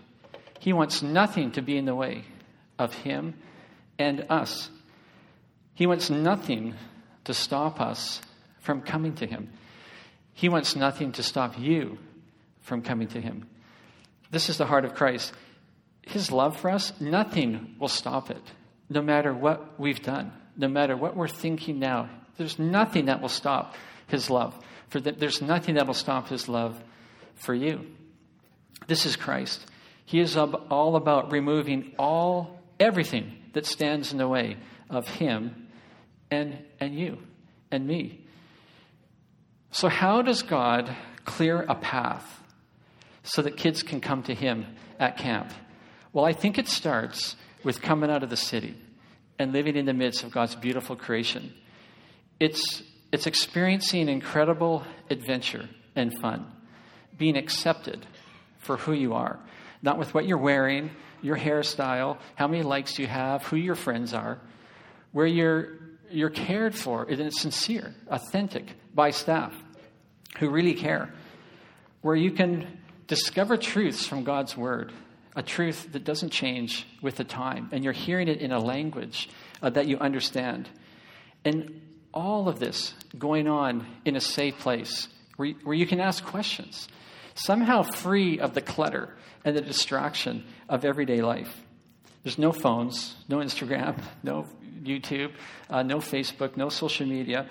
He 0.60 0.72
wants 0.72 1.02
nothing 1.02 1.52
to 1.52 1.62
be 1.62 1.76
in 1.76 1.84
the 1.84 1.94
way 1.94 2.24
of 2.78 2.94
Him 2.94 3.34
and 3.98 4.26
us. 4.30 4.70
He 5.74 5.86
wants 5.86 6.10
nothing 6.10 6.74
to 7.24 7.34
stop 7.34 7.80
us 7.80 8.20
from 8.60 8.82
coming 8.82 9.14
to 9.16 9.26
Him. 9.26 9.50
He 10.34 10.48
wants 10.48 10.76
nothing 10.76 11.12
to 11.12 11.22
stop 11.22 11.58
you 11.58 11.98
from 12.60 12.82
coming 12.82 13.08
to 13.08 13.20
Him. 13.20 13.46
This 14.30 14.48
is 14.48 14.56
the 14.56 14.66
heart 14.66 14.84
of 14.84 14.94
Christ. 14.94 15.32
His 16.02 16.30
love 16.30 16.56
for 16.58 16.70
us, 16.70 16.92
nothing 17.00 17.76
will 17.78 17.88
stop 17.88 18.30
it, 18.30 18.42
no 18.88 19.02
matter 19.02 19.34
what 19.34 19.78
we've 19.78 20.02
done, 20.02 20.32
no 20.56 20.68
matter 20.68 20.96
what 20.96 21.16
we're 21.16 21.28
thinking 21.28 21.78
now. 21.78 22.08
There's 22.36 22.58
nothing 22.58 23.06
that 23.06 23.20
will 23.20 23.28
stop 23.28 23.74
His 24.06 24.30
love. 24.30 24.58
For 24.92 25.00
the, 25.00 25.12
there's 25.12 25.40
nothing 25.40 25.76
that 25.76 25.86
will 25.86 25.94
stop 25.94 26.28
his 26.28 26.50
love 26.50 26.78
for 27.34 27.54
you. 27.54 27.86
This 28.88 29.06
is 29.06 29.16
Christ. 29.16 29.64
He 30.04 30.20
is 30.20 30.36
all 30.36 30.96
about 30.96 31.32
removing 31.32 31.94
all 31.98 32.60
everything 32.78 33.32
that 33.54 33.64
stands 33.64 34.12
in 34.12 34.18
the 34.18 34.28
way 34.28 34.58
of 34.90 35.08
him 35.08 35.68
and 36.30 36.58
and 36.78 36.94
you 36.94 37.22
and 37.70 37.86
me. 37.86 38.26
So 39.70 39.88
how 39.88 40.20
does 40.20 40.42
God 40.42 40.94
clear 41.24 41.62
a 41.62 41.74
path 41.74 42.42
so 43.22 43.40
that 43.40 43.56
kids 43.56 43.82
can 43.82 44.02
come 44.02 44.22
to 44.24 44.34
him 44.34 44.66
at 44.98 45.16
camp? 45.16 45.54
Well, 46.12 46.26
I 46.26 46.34
think 46.34 46.58
it 46.58 46.68
starts 46.68 47.34
with 47.64 47.80
coming 47.80 48.10
out 48.10 48.22
of 48.22 48.28
the 48.28 48.36
city 48.36 48.76
and 49.38 49.54
living 49.54 49.74
in 49.74 49.86
the 49.86 49.94
midst 49.94 50.22
of 50.22 50.32
God's 50.32 50.54
beautiful 50.54 50.96
creation. 50.96 51.54
It's 52.38 52.82
it's 53.12 53.26
experiencing 53.26 54.08
incredible 54.08 54.82
adventure 55.10 55.68
and 55.94 56.18
fun, 56.20 56.50
being 57.18 57.36
accepted 57.36 58.04
for 58.58 58.78
who 58.78 58.92
you 58.92 59.12
are, 59.12 59.38
not 59.82 59.98
with 59.98 60.14
what 60.14 60.26
you're 60.26 60.38
wearing, 60.38 60.90
your 61.20 61.36
hairstyle, 61.36 62.18
how 62.34 62.48
many 62.48 62.62
likes 62.62 62.98
you 62.98 63.06
have, 63.06 63.44
who 63.44 63.56
your 63.56 63.74
friends 63.74 64.14
are, 64.14 64.40
where 65.12 65.26
you're, 65.26 65.78
you're 66.10 66.30
cared 66.30 66.74
for 66.74 67.04
and 67.04 67.20
it's 67.20 67.40
sincere, 67.40 67.94
authentic 68.08 68.64
by 68.94 69.10
staff 69.10 69.54
who 70.38 70.48
really 70.48 70.74
care, 70.74 71.12
where 72.00 72.16
you 72.16 72.30
can 72.30 72.80
discover 73.06 73.58
truths 73.58 74.06
from 74.06 74.24
God's 74.24 74.56
Word, 74.56 74.90
a 75.36 75.42
truth 75.42 75.92
that 75.92 76.04
doesn't 76.04 76.30
change 76.30 76.86
with 77.02 77.16
the 77.16 77.24
time, 77.24 77.68
and 77.72 77.84
you're 77.84 77.92
hearing 77.92 78.28
it 78.28 78.40
in 78.40 78.52
a 78.52 78.58
language 78.58 79.28
uh, 79.60 79.68
that 79.68 79.86
you 79.86 79.98
understand. 79.98 80.68
And 81.44 81.81
all 82.12 82.48
of 82.48 82.58
this 82.58 82.94
going 83.18 83.48
on 83.48 83.86
in 84.04 84.16
a 84.16 84.20
safe 84.20 84.58
place 84.58 85.08
where, 85.36 85.50
where 85.64 85.76
you 85.76 85.86
can 85.86 86.00
ask 86.00 86.24
questions, 86.24 86.88
somehow 87.34 87.82
free 87.82 88.38
of 88.38 88.54
the 88.54 88.60
clutter 88.60 89.14
and 89.44 89.56
the 89.56 89.60
distraction 89.60 90.44
of 90.68 90.84
everyday 90.84 91.22
life. 91.22 91.62
There's 92.22 92.38
no 92.38 92.52
phones, 92.52 93.16
no 93.28 93.38
Instagram, 93.38 94.00
no 94.22 94.46
YouTube, 94.82 95.32
uh, 95.70 95.82
no 95.82 95.98
Facebook, 95.98 96.56
no 96.56 96.68
social 96.68 97.06
media, 97.06 97.48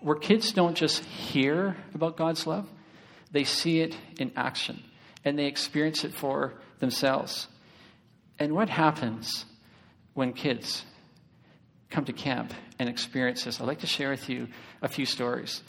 where 0.00 0.16
kids 0.16 0.52
don't 0.52 0.76
just 0.76 1.02
hear 1.04 1.76
about 1.94 2.16
God's 2.16 2.46
love, 2.46 2.68
they 3.30 3.44
see 3.44 3.80
it 3.80 3.96
in 4.18 4.32
action 4.36 4.82
and 5.24 5.38
they 5.38 5.46
experience 5.46 6.04
it 6.04 6.14
for 6.14 6.54
themselves. 6.78 7.48
And 8.38 8.52
what 8.52 8.68
happens 8.68 9.46
when 10.12 10.32
kids 10.32 10.84
come 11.94 12.04
to 12.06 12.12
camp 12.12 12.52
and 12.78 12.88
experience 12.88 13.44
this? 13.44 13.60
I'd 13.60 13.66
like 13.68 13.80
to 13.80 13.86
share 13.86 14.10
with 14.10 14.28
you 14.28 14.48
a 14.82 14.88
few 14.88 15.06
stories. 15.06 15.62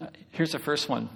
Uh, 0.00 0.06
here's 0.32 0.50
the 0.50 0.58
first 0.58 0.88
one. 0.88 1.08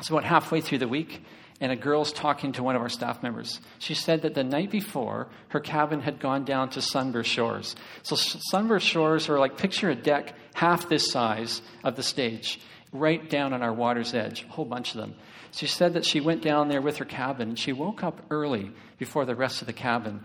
It's 0.00 0.08
about 0.08 0.24
halfway 0.24 0.62
through 0.62 0.78
the 0.78 0.88
week, 0.88 1.22
and 1.60 1.70
a 1.70 1.76
girl's 1.76 2.10
talking 2.10 2.52
to 2.52 2.62
one 2.62 2.74
of 2.74 2.80
our 2.80 2.88
staff 2.88 3.22
members. 3.22 3.60
She 3.78 3.94
said 3.94 4.22
that 4.22 4.34
the 4.34 4.42
night 4.42 4.70
before, 4.70 5.28
her 5.48 5.60
cabin 5.60 6.00
had 6.00 6.20
gone 6.20 6.44
down 6.44 6.70
to 6.70 6.80
Sunburst 6.80 7.30
Shores. 7.30 7.76
So, 8.02 8.16
Sunburst 8.16 8.86
Shores 8.86 9.28
are 9.28 9.38
like 9.38 9.58
picture 9.58 9.90
a 9.90 9.94
deck 9.94 10.34
half 10.54 10.88
this 10.88 11.10
size 11.10 11.60
of 11.84 11.96
the 11.96 12.02
stage, 12.02 12.60
right 12.92 13.28
down 13.28 13.52
on 13.52 13.62
our 13.62 13.74
water's 13.74 14.14
edge, 14.14 14.44
a 14.44 14.52
whole 14.52 14.64
bunch 14.64 14.94
of 14.94 15.00
them. 15.02 15.14
She 15.52 15.66
said 15.66 15.92
that 15.92 16.06
she 16.06 16.20
went 16.20 16.40
down 16.40 16.68
there 16.68 16.80
with 16.80 16.96
her 16.96 17.04
cabin, 17.04 17.56
she 17.56 17.74
woke 17.74 18.02
up 18.02 18.22
early 18.30 18.70
before 18.98 19.26
the 19.26 19.34
rest 19.34 19.60
of 19.60 19.66
the 19.66 19.74
cabin. 19.74 20.22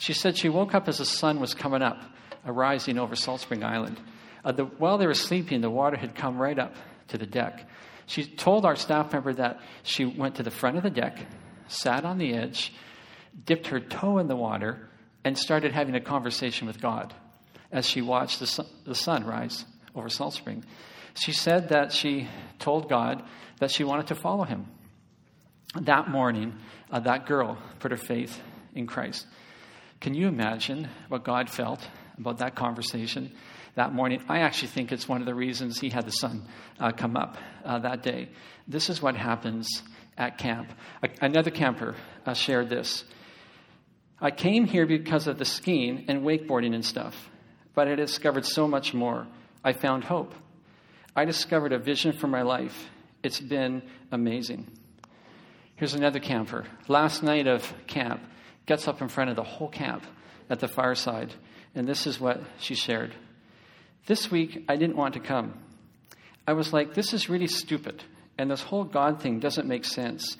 She 0.00 0.14
said 0.14 0.38
she 0.38 0.48
woke 0.48 0.74
up 0.74 0.88
as 0.88 0.96
the 0.96 1.04
sun 1.04 1.40
was 1.40 1.52
coming 1.52 1.82
up, 1.82 2.02
arising 2.46 2.98
over 2.98 3.14
Salt 3.14 3.42
Spring 3.42 3.62
Island. 3.62 4.00
Uh, 4.42 4.52
the, 4.52 4.64
while 4.64 4.96
they 4.96 5.06
were 5.06 5.12
sleeping, 5.12 5.60
the 5.60 5.68
water 5.68 5.98
had 5.98 6.14
come 6.14 6.38
right 6.38 6.58
up 6.58 6.74
to 7.08 7.18
the 7.18 7.26
deck. 7.26 7.68
She 8.06 8.24
told 8.24 8.64
our 8.64 8.76
staff 8.76 9.12
member 9.12 9.34
that 9.34 9.60
she 9.82 10.06
went 10.06 10.36
to 10.36 10.42
the 10.42 10.50
front 10.50 10.78
of 10.78 10.82
the 10.82 10.90
deck, 10.90 11.18
sat 11.68 12.06
on 12.06 12.16
the 12.16 12.32
edge, 12.32 12.72
dipped 13.44 13.66
her 13.66 13.78
toe 13.78 14.16
in 14.16 14.26
the 14.26 14.34
water, 14.36 14.88
and 15.22 15.36
started 15.36 15.72
having 15.72 15.94
a 15.94 16.00
conversation 16.00 16.66
with 16.66 16.80
God 16.80 17.12
as 17.70 17.84
she 17.86 18.00
watched 18.00 18.40
the 18.40 18.46
sun, 18.46 18.66
the 18.86 18.94
sun 18.94 19.26
rise 19.26 19.66
over 19.94 20.08
Salt 20.08 20.32
Spring. 20.32 20.64
She 21.12 21.32
said 21.32 21.68
that 21.68 21.92
she 21.92 22.26
told 22.58 22.88
God 22.88 23.22
that 23.58 23.70
she 23.70 23.84
wanted 23.84 24.06
to 24.06 24.14
follow 24.14 24.44
him. 24.44 24.66
That 25.78 26.08
morning, 26.08 26.54
uh, 26.90 27.00
that 27.00 27.26
girl 27.26 27.58
put 27.80 27.90
her 27.90 27.98
faith 27.98 28.40
in 28.74 28.86
Christ. 28.86 29.26
Can 30.00 30.14
you 30.14 30.28
imagine 30.28 30.88
what 31.08 31.24
God 31.24 31.50
felt 31.50 31.86
about 32.18 32.38
that 32.38 32.54
conversation? 32.54 33.32
that 33.74 33.92
morning. 33.92 34.22
I 34.28 34.40
actually 34.40 34.68
think 34.68 34.92
it's 34.92 35.08
one 35.08 35.20
of 35.20 35.26
the 35.26 35.34
reasons 35.34 35.78
he 35.78 35.90
had 35.90 36.06
the 36.06 36.12
sun 36.12 36.42
uh, 36.78 36.92
come 36.92 37.16
up 37.16 37.36
uh, 37.64 37.78
that 37.80 38.02
day. 38.02 38.28
This 38.66 38.90
is 38.90 39.00
what 39.00 39.16
happens 39.16 39.82
at 40.16 40.38
camp. 40.38 40.72
A- 41.02 41.08
another 41.20 41.50
camper 41.50 41.94
uh, 42.26 42.34
shared 42.34 42.68
this. 42.68 43.04
I 44.20 44.30
came 44.30 44.66
here 44.66 44.86
because 44.86 45.26
of 45.26 45.38
the 45.38 45.44
skiing 45.44 46.04
and 46.08 46.22
wakeboarding 46.22 46.74
and 46.74 46.84
stuff, 46.84 47.30
but 47.74 47.88
I 47.88 47.94
discovered 47.94 48.44
so 48.44 48.68
much 48.68 48.92
more. 48.92 49.26
I 49.64 49.72
found 49.72 50.04
hope. 50.04 50.34
I 51.16 51.24
discovered 51.24 51.72
a 51.72 51.78
vision 51.78 52.12
for 52.12 52.26
my 52.26 52.42
life. 52.42 52.90
It's 53.22 53.40
been 53.40 53.82
amazing. 54.12 54.66
Here's 55.76 55.94
another 55.94 56.18
camper. 56.20 56.66
Last 56.88 57.22
night 57.22 57.46
of 57.46 57.72
camp, 57.86 58.20
gets 58.70 58.86
up 58.86 59.02
in 59.02 59.08
front 59.08 59.28
of 59.28 59.34
the 59.34 59.42
whole 59.42 59.68
camp 59.68 60.06
at 60.48 60.60
the 60.60 60.68
fireside, 60.68 61.34
and 61.74 61.88
this 61.88 62.06
is 62.06 62.20
what 62.20 62.40
she 62.60 62.76
shared. 62.76 63.12
This 64.06 64.30
week, 64.30 64.64
I 64.68 64.76
didn't 64.76 64.94
want 64.94 65.14
to 65.14 65.20
come. 65.20 65.54
I 66.46 66.52
was 66.52 66.72
like, 66.72 66.94
this 66.94 67.12
is 67.12 67.28
really 67.28 67.48
stupid, 67.48 68.04
and 68.38 68.48
this 68.48 68.62
whole 68.62 68.84
God 68.84 69.20
thing 69.20 69.40
doesn't 69.40 69.66
make 69.66 69.84
sense. 69.84 70.36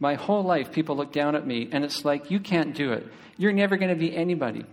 My 0.00 0.14
whole 0.14 0.42
life, 0.42 0.72
people 0.72 0.96
look 0.96 1.12
down 1.12 1.36
at 1.36 1.46
me, 1.46 1.68
and 1.72 1.84
it's 1.84 2.06
like, 2.06 2.30
you 2.30 2.40
can't 2.40 2.74
do 2.74 2.92
it. 2.92 3.06
You're 3.36 3.52
never 3.52 3.76
going 3.76 3.90
to 3.90 4.00
be 4.00 4.16
anybody. 4.16 4.64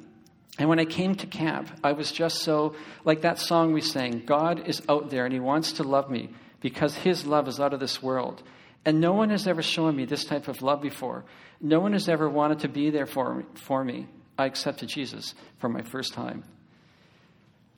And 0.57 0.69
when 0.69 0.79
I 0.79 0.85
came 0.85 1.15
to 1.15 1.27
camp, 1.27 1.69
I 1.83 1.91
was 1.91 2.13
just 2.13 2.37
so, 2.37 2.75
like 3.03 3.23
that 3.23 3.39
song 3.39 3.73
we 3.73 3.81
sang 3.81 4.23
God 4.25 4.69
is 4.69 4.81
out 4.87 5.09
there, 5.09 5.25
and 5.25 5.33
He 5.33 5.41
wants 5.41 5.73
to 5.73 5.83
love 5.83 6.09
me 6.09 6.29
because 6.61 6.95
His 6.95 7.25
love 7.25 7.49
is 7.49 7.59
out 7.59 7.73
of 7.73 7.81
this 7.81 8.01
world. 8.01 8.41
And 8.85 8.99
no 8.99 9.13
one 9.13 9.29
has 9.29 9.47
ever 9.47 9.61
shown 9.61 9.95
me 9.95 10.05
this 10.05 10.25
type 10.25 10.47
of 10.47 10.61
love 10.61 10.81
before. 10.81 11.23
No 11.59 11.79
one 11.79 11.93
has 11.93 12.09
ever 12.09 12.27
wanted 12.27 12.59
to 12.59 12.67
be 12.67 12.89
there 12.89 13.05
for 13.05 13.35
me. 13.35 13.45
For 13.55 13.83
me. 13.83 14.07
I 14.37 14.45
accepted 14.45 14.89
Jesus 14.89 15.35
for 15.59 15.69
my 15.69 15.83
first 15.83 16.13
time. 16.13 16.43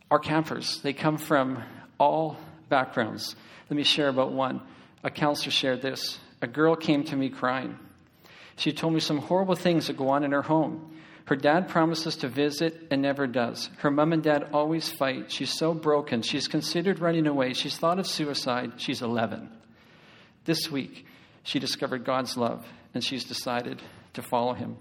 Our 0.09 0.19
campers, 0.19 0.79
they 0.81 0.93
come 0.93 1.17
from 1.17 1.61
all 1.99 2.37
backgrounds. 2.69 3.35
Let 3.69 3.75
me 3.75 3.83
share 3.83 4.07
about 4.07 4.31
one. 4.31 4.61
A 5.03 5.09
counselor 5.09 5.51
shared 5.51 5.81
this. 5.81 6.19
A 6.41 6.47
girl 6.47 6.75
came 6.75 7.03
to 7.05 7.15
me 7.15 7.29
crying. 7.29 7.77
She 8.55 8.71
told 8.71 8.93
me 8.93 8.99
some 8.99 9.17
horrible 9.17 9.55
things 9.55 9.87
that 9.87 9.97
go 9.97 10.09
on 10.09 10.23
in 10.23 10.31
her 10.31 10.41
home. 10.41 10.97
Her 11.25 11.35
dad 11.35 11.69
promises 11.69 12.17
to 12.17 12.27
visit 12.27 12.87
and 12.91 13.01
never 13.01 13.27
does. 13.27 13.69
Her 13.77 13.89
mom 13.89 14.13
and 14.13 14.21
dad 14.21 14.49
always 14.53 14.91
fight. 14.91 15.31
She's 15.31 15.51
so 15.51 15.73
broken. 15.73 16.21
She's 16.21 16.47
considered 16.47 16.99
running 16.99 17.27
away. 17.27 17.53
She's 17.53 17.77
thought 17.77 17.99
of 17.99 18.07
suicide. 18.07 18.73
She's 18.77 19.01
11. 19.01 19.49
This 20.45 20.69
week, 20.69 21.05
she 21.43 21.59
discovered 21.59 22.03
God's 22.03 22.35
love 22.35 22.65
and 22.93 23.03
she's 23.03 23.23
decided 23.23 23.81
to 24.13 24.21
follow 24.21 24.53
him. 24.53 24.77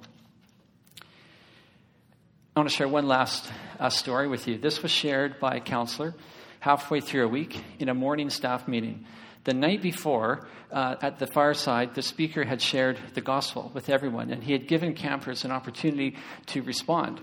I 2.54 2.60
want 2.60 2.68
to 2.68 2.74
share 2.74 2.88
one 2.88 3.06
last 3.06 3.50
uh, 3.78 3.88
story 3.88 4.28
with 4.28 4.46
you. 4.46 4.58
This 4.58 4.82
was 4.82 4.90
shared 4.90 5.40
by 5.40 5.56
a 5.56 5.60
counselor 5.60 6.14
halfway 6.60 7.00
through 7.00 7.24
a 7.24 7.28
week 7.28 7.62
in 7.78 7.88
a 7.88 7.94
morning 7.94 8.28
staff 8.28 8.68
meeting. 8.68 9.06
The 9.44 9.54
night 9.54 9.82
before, 9.82 10.46
uh, 10.70 10.96
at 11.00 11.18
the 11.18 11.26
fireside, 11.26 11.94
the 11.94 12.02
speaker 12.02 12.44
had 12.44 12.60
shared 12.60 12.98
the 13.14 13.20
gospel 13.20 13.70
with 13.74 13.88
everyone, 13.88 14.30
and 14.30 14.44
he 14.44 14.52
had 14.52 14.68
given 14.68 14.94
campers 14.94 15.44
an 15.44 15.50
opportunity 15.50 16.16
to 16.46 16.62
respond. 16.62 17.20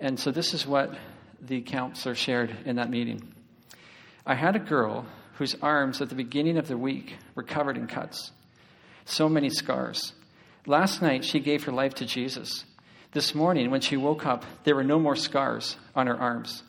And 0.00 0.18
so, 0.18 0.32
this 0.32 0.54
is 0.54 0.66
what 0.66 0.92
the 1.40 1.60
counselor 1.60 2.16
shared 2.16 2.56
in 2.64 2.76
that 2.76 2.90
meeting. 2.90 3.32
I 4.26 4.34
had 4.34 4.56
a 4.56 4.58
girl 4.58 5.06
whose 5.42 5.56
arms 5.60 6.00
at 6.00 6.08
the 6.08 6.14
beginning 6.14 6.56
of 6.56 6.68
the 6.68 6.78
week 6.78 7.16
were 7.34 7.42
covered 7.42 7.76
in 7.76 7.88
cuts, 7.88 8.30
so 9.04 9.28
many 9.28 9.50
scars. 9.50 10.12
Last 10.66 11.02
night, 11.02 11.24
she 11.24 11.40
gave 11.40 11.64
her 11.64 11.72
life 11.72 11.94
to 11.96 12.06
Jesus. 12.06 12.64
This 13.10 13.34
morning, 13.34 13.72
when 13.72 13.80
she 13.80 13.96
woke 13.96 14.24
up, 14.24 14.44
there 14.62 14.76
were 14.76 14.84
no 14.84 15.00
more 15.00 15.16
scars 15.16 15.76
on 15.96 16.06
her 16.06 16.16
arms. 16.16 16.62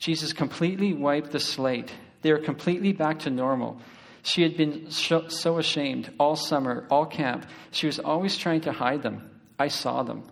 Jesus 0.00 0.32
completely 0.32 0.92
wiped 0.92 1.30
the 1.30 1.38
slate. 1.38 1.92
They 2.22 2.32
were 2.32 2.40
completely 2.40 2.92
back 2.92 3.20
to 3.20 3.30
normal. 3.30 3.80
She 4.24 4.42
had 4.42 4.56
been 4.56 4.90
so 4.90 5.58
ashamed 5.58 6.12
all 6.18 6.34
summer, 6.34 6.84
all 6.90 7.06
camp. 7.06 7.46
She 7.70 7.86
was 7.86 8.00
always 8.00 8.36
trying 8.36 8.62
to 8.62 8.72
hide 8.72 9.02
them. 9.04 9.30
I 9.56 9.68
saw 9.68 10.02
them. 10.02 10.24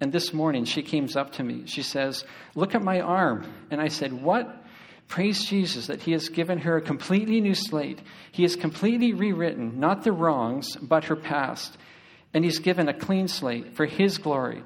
And 0.00 0.10
this 0.10 0.32
morning, 0.32 0.64
she 0.64 0.82
comes 0.82 1.16
up 1.16 1.32
to 1.32 1.42
me. 1.42 1.64
She 1.66 1.82
says, 1.82 2.24
Look 2.54 2.74
at 2.74 2.82
my 2.82 3.02
arm. 3.02 3.46
And 3.70 3.78
I 3.78 3.88
said, 3.88 4.14
What? 4.14 4.62
Praise 5.08 5.44
Jesus 5.44 5.86
that 5.86 6.02
He 6.02 6.12
has 6.12 6.28
given 6.28 6.58
her 6.58 6.76
a 6.76 6.82
completely 6.82 7.40
new 7.40 7.54
slate. 7.54 8.00
He 8.32 8.42
has 8.42 8.56
completely 8.56 9.12
rewritten 9.12 9.78
not 9.78 10.02
the 10.02 10.12
wrongs, 10.12 10.76
but 10.76 11.04
her 11.04 11.16
past. 11.16 11.76
And 12.34 12.44
He's 12.44 12.58
given 12.58 12.88
a 12.88 12.94
clean 12.94 13.28
slate 13.28 13.76
for 13.76 13.86
His 13.86 14.18
glory. 14.18 14.62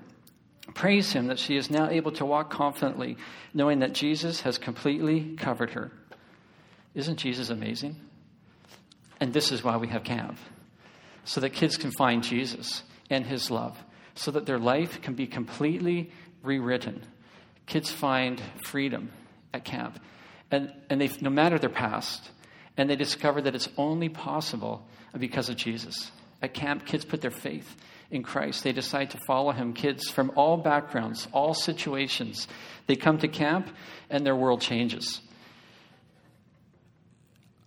Praise 0.75 1.13
Him 1.13 1.27
that 1.27 1.39
she 1.39 1.57
is 1.57 1.71
now 1.71 1.89
able 1.89 2.13
to 2.13 2.25
walk 2.25 2.51
confidently, 2.51 3.17
knowing 3.53 3.81
that 3.81 3.93
Jesus 3.93 4.41
has 4.43 4.57
completely 4.57 5.37
covered 5.37 5.71
her. 5.71 5.91
Isn't 6.95 7.19
Jesus 7.19 7.51
amazing? 7.51 7.97
And 9.21 9.33
this 9.33 9.53
is 9.53 9.63
why 9.63 9.77
we 9.77 9.89
have 9.89 10.05
camp, 10.05 10.39
so 11.25 11.41
that 11.41 11.51
kids 11.51 11.77
can 11.77 11.91
find 11.93 12.23
Jesus 12.23 12.83
and 13.11 13.27
His 13.27 13.51
love, 13.51 13.79
so 14.15 14.31
that 14.31 14.47
their 14.47 14.59
life 14.59 15.03
can 15.03 15.15
be 15.15 15.27
completely 15.27 16.11
rewritten. 16.43 17.03
Kids 17.67 17.91
find 17.91 18.41
freedom 18.65 19.13
at 19.53 19.65
camp, 19.65 20.01
and, 20.51 20.73
and 20.89 21.01
they, 21.01 21.11
no 21.21 21.31
matter 21.31 21.59
their 21.59 21.71
past, 21.71 22.31
and 22.77 22.89
they 22.89 22.97
discover 22.97 23.43
that 23.43 23.55
it's 23.55 23.69
only 23.77 24.09
possible 24.09 24.87
because 25.19 25.49
of 25.49 25.57
Jesus. 25.57 26.11
At 26.43 26.55
camp, 26.55 26.87
kids 26.87 27.05
put 27.05 27.21
their 27.21 27.31
faith 27.31 27.77
in 28.11 28.23
Christ. 28.23 28.65
They 28.65 28.73
decide 28.73 29.11
to 29.11 29.19
follow 29.27 29.53
him. 29.53 29.73
Kids 29.73 30.09
from 30.11 30.33
all 30.35 30.57
backgrounds, 30.57 31.29
all 31.33 31.55
situations. 31.55 32.49
They 32.87 32.97
come 32.97 33.19
to 33.19 33.29
camp 33.29 33.69
and 34.09 34.25
their 34.25 34.37
world 34.37 34.61
changes. 34.61 35.21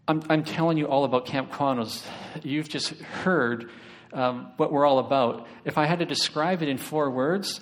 I'm, 0.08 0.22
I'm 0.30 0.44
telling 0.44 0.78
you 0.78 0.88
all 0.88 1.06
about 1.06 1.25
Camp 1.25 1.52
Qwanoes. 1.52 2.04
You've 2.44 2.68
just 2.68 2.90
heard 2.90 3.70
um, 4.12 4.52
what 4.58 4.72
we're 4.72 4.86
all 4.86 5.00
about. 5.00 5.48
If 5.63 5.78
I 5.78 5.86
had 5.86 6.00
to 6.00 6.06
describe 6.06 6.62
it 6.62 6.68
in 6.68 6.78
four 6.78 7.10
words, 7.10 7.62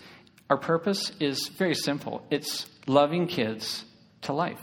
our 0.49 0.57
purpose 0.57 1.11
is 1.19 1.47
very 1.49 1.75
simple 1.75 2.25
it's 2.31 2.65
loving 2.87 3.27
kids 3.27 3.85
to 4.23 4.33
life. 4.33 4.59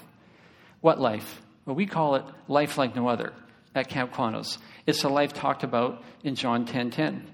What 0.80 1.00
life? 1.00 1.42
Well, 1.64 1.76
we 1.76 1.86
call 1.86 2.14
it 2.16 2.24
life 2.46 2.78
like 2.78 2.94
no 2.94 3.08
other 3.08 3.32
at 3.74 3.88
Camp 3.88 4.12
Qwanoes. 4.12 4.58
It's 4.86 5.04
a 5.04 5.08
life 5.08 5.32
talked 5.32 5.64
about 5.64 6.02
in 6.22 6.34
John 6.34 6.66
10:10. 6.66 6.70
10, 6.72 6.90
10. 6.90 7.30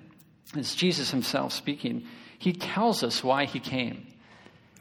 It's 0.57 0.75
Jesus 0.75 1.11
himself 1.11 1.53
speaking. 1.53 2.07
He 2.39 2.53
tells 2.53 3.03
us 3.03 3.25
why 3.25 3.45
he 3.45 3.61
came. 3.61 4.07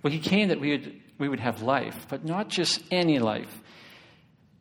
Well, 0.02 0.12
he 0.12 0.20
came 0.20 0.50
that 0.50 0.60
we 0.60 0.72
would, 0.72 1.02
we 1.18 1.30
would 1.30 1.40
have 1.40 1.62
life, 1.62 2.08
but 2.10 2.26
not 2.26 2.50
just 2.50 2.84
any 2.92 3.20
life. 3.20 3.62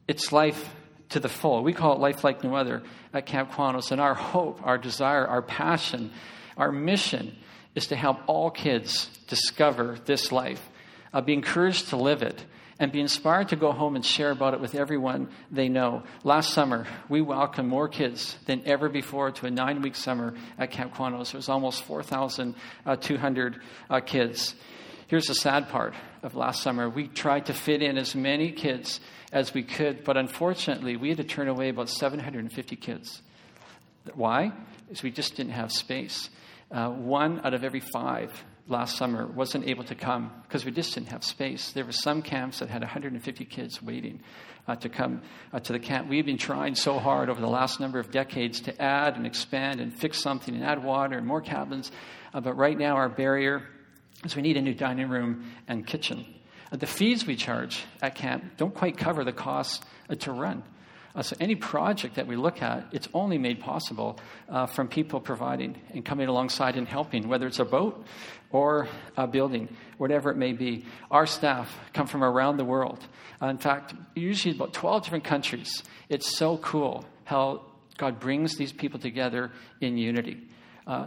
It's 0.06 0.32
life 0.32 0.72
to 1.10 1.20
the 1.20 1.28
full. 1.28 1.62
We 1.62 1.72
call 1.72 1.94
it 1.94 2.00
life 2.00 2.24
like 2.24 2.44
no 2.44 2.54
other 2.54 2.82
at 3.12 3.26
Camp 3.26 3.50
Qwanoes. 3.52 3.90
And 3.92 4.00
our 4.00 4.14
hope, 4.14 4.60
our 4.62 4.78
desire, 4.78 5.26
our 5.26 5.42
passion, 5.42 6.12
our 6.56 6.72
mission 6.72 7.36
is 7.74 7.88
to 7.88 7.96
help 7.96 8.18
all 8.26 8.50
kids 8.50 9.06
discover 9.26 9.98
this 10.04 10.32
life, 10.32 10.68
uh, 11.12 11.20
be 11.20 11.32
encouraged 11.32 11.88
to 11.88 11.96
live 11.96 12.22
it, 12.22 12.44
and 12.82 12.90
be 12.90 13.00
inspired 13.00 13.48
to 13.50 13.54
go 13.54 13.70
home 13.70 13.94
and 13.94 14.04
share 14.04 14.32
about 14.32 14.54
it 14.54 14.60
with 14.60 14.74
everyone 14.74 15.28
they 15.52 15.68
know. 15.68 16.02
Last 16.24 16.52
summer, 16.52 16.84
we 17.08 17.20
welcomed 17.20 17.68
more 17.68 17.88
kids 17.88 18.36
than 18.46 18.60
ever 18.66 18.88
before 18.88 19.30
to 19.30 19.46
a 19.46 19.50
nine 19.52 19.82
week 19.82 19.94
summer 19.94 20.34
at 20.58 20.72
Camp 20.72 20.92
Qwanoes. 20.92 21.28
It 21.28 21.36
was 21.36 21.48
almost 21.48 21.84
4,200 21.84 23.60
uh, 23.88 24.00
kids. 24.00 24.56
Here's 25.06 25.26
the 25.26 25.34
sad 25.34 25.68
part 25.68 25.94
of 26.24 26.34
last 26.34 26.60
summer 26.60 26.90
we 26.90 27.06
tried 27.06 27.46
to 27.46 27.54
fit 27.54 27.82
in 27.82 27.96
as 27.98 28.16
many 28.16 28.50
kids 28.50 28.98
as 29.30 29.54
we 29.54 29.62
could, 29.62 30.02
but 30.02 30.16
unfortunately, 30.16 30.96
we 30.96 31.10
had 31.10 31.18
to 31.18 31.24
turn 31.24 31.46
away 31.46 31.68
about 31.68 31.88
750 31.88 32.74
kids. 32.74 33.22
Why? 34.14 34.50
Because 34.88 35.04
we 35.04 35.12
just 35.12 35.36
didn't 35.36 35.52
have 35.52 35.70
space. 35.70 36.30
Uh, 36.68 36.88
one 36.88 37.42
out 37.44 37.54
of 37.54 37.62
every 37.62 37.78
five 37.78 38.32
last 38.68 38.96
summer 38.96 39.26
wasn't 39.26 39.66
able 39.66 39.84
to 39.84 39.94
come 39.94 40.30
because 40.44 40.64
we 40.64 40.70
just 40.70 40.94
didn't 40.94 41.08
have 41.08 41.24
space. 41.24 41.72
There 41.72 41.84
were 41.84 41.92
some 41.92 42.22
camps 42.22 42.60
that 42.60 42.68
had 42.68 42.82
150 42.82 43.44
kids 43.44 43.82
waiting 43.82 44.20
uh, 44.68 44.76
to 44.76 44.88
come 44.88 45.22
uh, 45.52 45.60
to 45.60 45.72
the 45.72 45.78
camp. 45.78 46.08
We've 46.08 46.24
been 46.24 46.38
trying 46.38 46.74
so 46.74 46.98
hard 46.98 47.28
over 47.28 47.40
the 47.40 47.48
last 47.48 47.80
number 47.80 47.98
of 47.98 48.10
decades 48.10 48.60
to 48.62 48.82
add 48.82 49.16
and 49.16 49.26
expand 49.26 49.80
and 49.80 49.92
fix 49.92 50.20
something 50.20 50.54
and 50.54 50.64
add 50.64 50.82
water 50.82 51.18
and 51.18 51.26
more 51.26 51.40
cabins. 51.40 51.90
Uh, 52.32 52.40
but 52.40 52.54
right 52.54 52.78
now, 52.78 52.96
our 52.96 53.08
barrier 53.08 53.62
is 54.24 54.36
we 54.36 54.42
need 54.42 54.56
a 54.56 54.62
new 54.62 54.74
dining 54.74 55.08
room 55.08 55.50
and 55.66 55.86
kitchen. 55.86 56.24
Uh, 56.70 56.76
the 56.76 56.86
fees 56.86 57.26
we 57.26 57.36
charge 57.36 57.84
at 58.00 58.14
camp 58.14 58.56
don't 58.56 58.74
quite 58.74 58.96
cover 58.96 59.24
the 59.24 59.32
costs 59.32 59.84
uh, 60.08 60.14
to 60.14 60.32
run. 60.32 60.62
Uh, 61.14 61.22
so 61.22 61.36
any 61.40 61.54
project 61.54 62.14
that 62.14 62.26
we 62.26 62.36
look 62.36 62.62
at, 62.62 62.86
it's 62.92 63.08
only 63.12 63.36
made 63.36 63.60
possible 63.60 64.18
uh, 64.48 64.64
from 64.64 64.88
people 64.88 65.20
providing 65.20 65.76
and 65.90 66.04
coming 66.04 66.26
alongside 66.26 66.76
and 66.76 66.88
helping, 66.88 67.28
whether 67.28 67.46
it's 67.46 67.58
a 67.58 67.64
boat 67.64 68.06
or 68.52 68.86
a 69.16 69.26
building, 69.26 69.68
whatever 69.98 70.30
it 70.30 70.36
may 70.36 70.52
be. 70.52 70.84
Our 71.10 71.26
staff 71.26 71.74
come 71.92 72.06
from 72.06 72.22
around 72.22 72.58
the 72.58 72.64
world. 72.64 73.04
Uh, 73.40 73.46
in 73.46 73.58
fact, 73.58 73.94
usually 74.14 74.54
about 74.54 74.72
12 74.72 75.04
different 75.04 75.24
countries. 75.24 75.82
It's 76.08 76.36
so 76.36 76.58
cool 76.58 77.04
how 77.24 77.62
God 77.96 78.20
brings 78.20 78.56
these 78.56 78.72
people 78.72 79.00
together 79.00 79.50
in 79.80 79.96
unity. 79.96 80.46
Uh, 80.86 81.06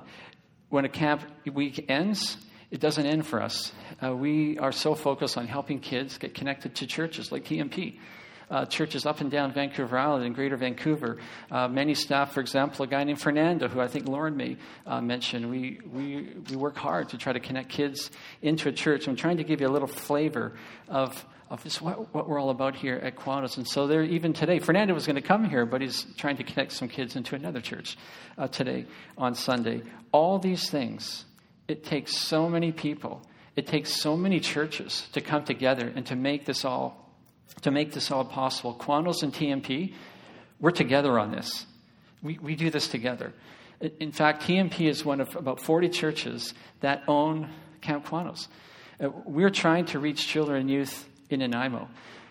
when 0.70 0.86
a 0.86 0.90
camp 0.90 1.22
week 1.54 1.86
ends, 1.88 2.38
it 2.72 2.80
doesn't 2.80 3.06
end 3.06 3.26
for 3.26 3.42
us. 3.42 3.72
Uh, 4.04 4.16
we 4.16 4.58
are 4.58 4.72
so 4.72 4.96
focused 4.96 5.38
on 5.38 5.48
helping 5.48 5.80
kids 5.80 6.18
get 6.18 6.34
connected 6.34 6.76
to 6.76 6.88
churches 6.88 7.32
like 7.32 7.46
TMP. 7.46 8.00
Uh, 8.50 8.66
churches 8.66 9.06
up 9.06 9.22
and 9.22 9.32
down 9.32 9.52
Vancouver 9.52 9.98
Island 9.98 10.26
and 10.26 10.36
Greater 10.36 10.58
Vancouver. 10.58 11.18
Uh, 11.50 11.68
many 11.68 11.96
staff, 11.96 12.34
for 12.34 12.42
example, 12.42 12.86
a 12.86 12.88
guy 12.88 13.04
named 13.04 13.20
Fernando, 13.20 13.68
who 13.68 13.80
I 13.80 13.88
think 13.88 14.08
Lauren 14.08 14.38
may 14.38 14.58
uh, 14.86 15.02
mention, 15.02 15.50
we, 15.50 15.80
we, 15.92 16.30
we 16.50 16.56
work 16.56 16.78
hard 16.78 17.10
to 17.10 17.18
try 17.18 17.34
to 17.34 17.40
connect 17.40 17.70
kids 17.70 18.12
into 18.42 18.70
a 18.70 18.72
church. 18.72 19.08
I'm 19.08 19.16
trying 19.16 19.38
to 19.38 19.44
give 19.44 19.62
you 19.62 19.68
a 19.68 19.74
little 19.74 19.88
flavor 19.88 20.54
of, 20.88 21.26
of 21.50 21.64
this, 21.64 21.82
what, 21.82 22.14
what 22.14 22.30
we're 22.30 22.40
all 22.40 22.52
about 22.52 22.76
here 22.76 22.96
at 22.96 23.16
Qwanoes. 23.16 23.58
And 23.58 23.68
so 23.68 23.88
there, 23.88 24.04
even 24.04 24.34
today, 24.34 24.60
Fernando 24.60 24.94
was 24.94 25.06
going 25.08 25.16
to 25.16 25.22
come 25.22 25.50
here, 25.50 25.66
but 25.66 25.82
he's 25.82 26.06
trying 26.18 26.38
to 26.38 26.44
connect 26.44 26.72
some 26.72 26.88
kids 26.88 27.16
into 27.16 27.36
another 27.36 27.62
church 27.62 27.98
uh, 28.38 28.48
today 28.48 28.86
on 29.18 29.34
Sunday. 29.34 29.82
All 30.12 30.40
these 30.40 30.70
things 30.70 31.26
it 31.68 31.84
takes 31.84 32.16
so 32.16 32.48
many 32.48 32.72
people, 32.72 33.22
it 33.56 33.68
takes 33.68 33.92
so 33.92 34.16
many 34.16 34.40
churches 34.40 35.08
to 35.14 35.22
come 35.22 35.44
together 35.44 35.92
and 35.96 36.06
to 36.08 36.16
make 36.16 36.46
this 36.46 36.64
all 36.64 37.05
to 37.62 37.72
make 37.72 37.94
this 37.94 38.12
all 38.12 38.26
possible. 38.26 38.76
Qwanoes 38.76 39.24
and 39.24 39.34
TMP, 39.34 39.94
we're 40.60 40.72
together 40.72 41.20
on 41.20 41.32
this. 41.32 41.66
We, 42.22 42.38
we 42.40 42.56
do 42.56 42.70
this 42.70 42.88
together. 42.88 43.34
In 44.00 44.12
fact, 44.12 44.44
TMP 44.44 44.90
is 44.90 45.04
one 45.04 45.22
of 45.22 45.36
about 45.36 45.60
40 45.60 45.90
churches 45.90 46.54
that 46.82 47.04
own 47.08 47.50
Camp 47.82 48.06
Qwanoes. 48.06 48.48
Uh, 49.00 49.10
we're 49.26 49.50
trying 49.50 49.86
to 49.88 50.00
reach 50.00 50.28
children 50.28 50.62
and 50.62 50.70
youth 50.70 51.08
in 51.30 51.40
Nanaimo, 51.40 51.90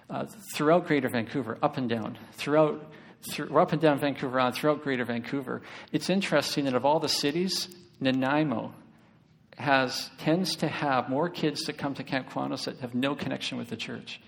uh, 0.09 0.27
throughout 0.55 0.87
Greater 0.87 1.09
Vancouver, 1.09 1.59
up 1.63 1.77
and 1.77 1.89
down, 1.89 2.19
throughout 2.33 2.93
through, 3.31 3.57
up 3.57 3.73
and 3.73 3.81
down 3.81 3.99
Vancouver 3.99 4.39
Island, 4.39 4.57
throughout 4.57 4.83
Greater 4.83 5.05
Vancouver. 5.05 5.63
It's 5.93 6.11
interesting 6.11 6.65
that 6.67 6.75
of 6.75 6.85
all 6.85 7.01
the 7.01 7.09
cities, 7.09 7.75
Nanaimo 8.01 8.75
has 9.57 10.11
tends 10.19 10.57
to 10.57 10.69
have 10.69 11.09
more 11.09 11.29
kids 11.29 11.63
that 11.63 11.79
come 11.79 11.95
to 11.95 12.03
Camp 12.03 12.29
Qwanoes 12.31 12.65
that 12.65 12.81
have 12.81 12.95
no 12.95 13.15
connection 13.15 13.57
with 13.57 13.69
the 13.69 13.77
church 13.77 14.21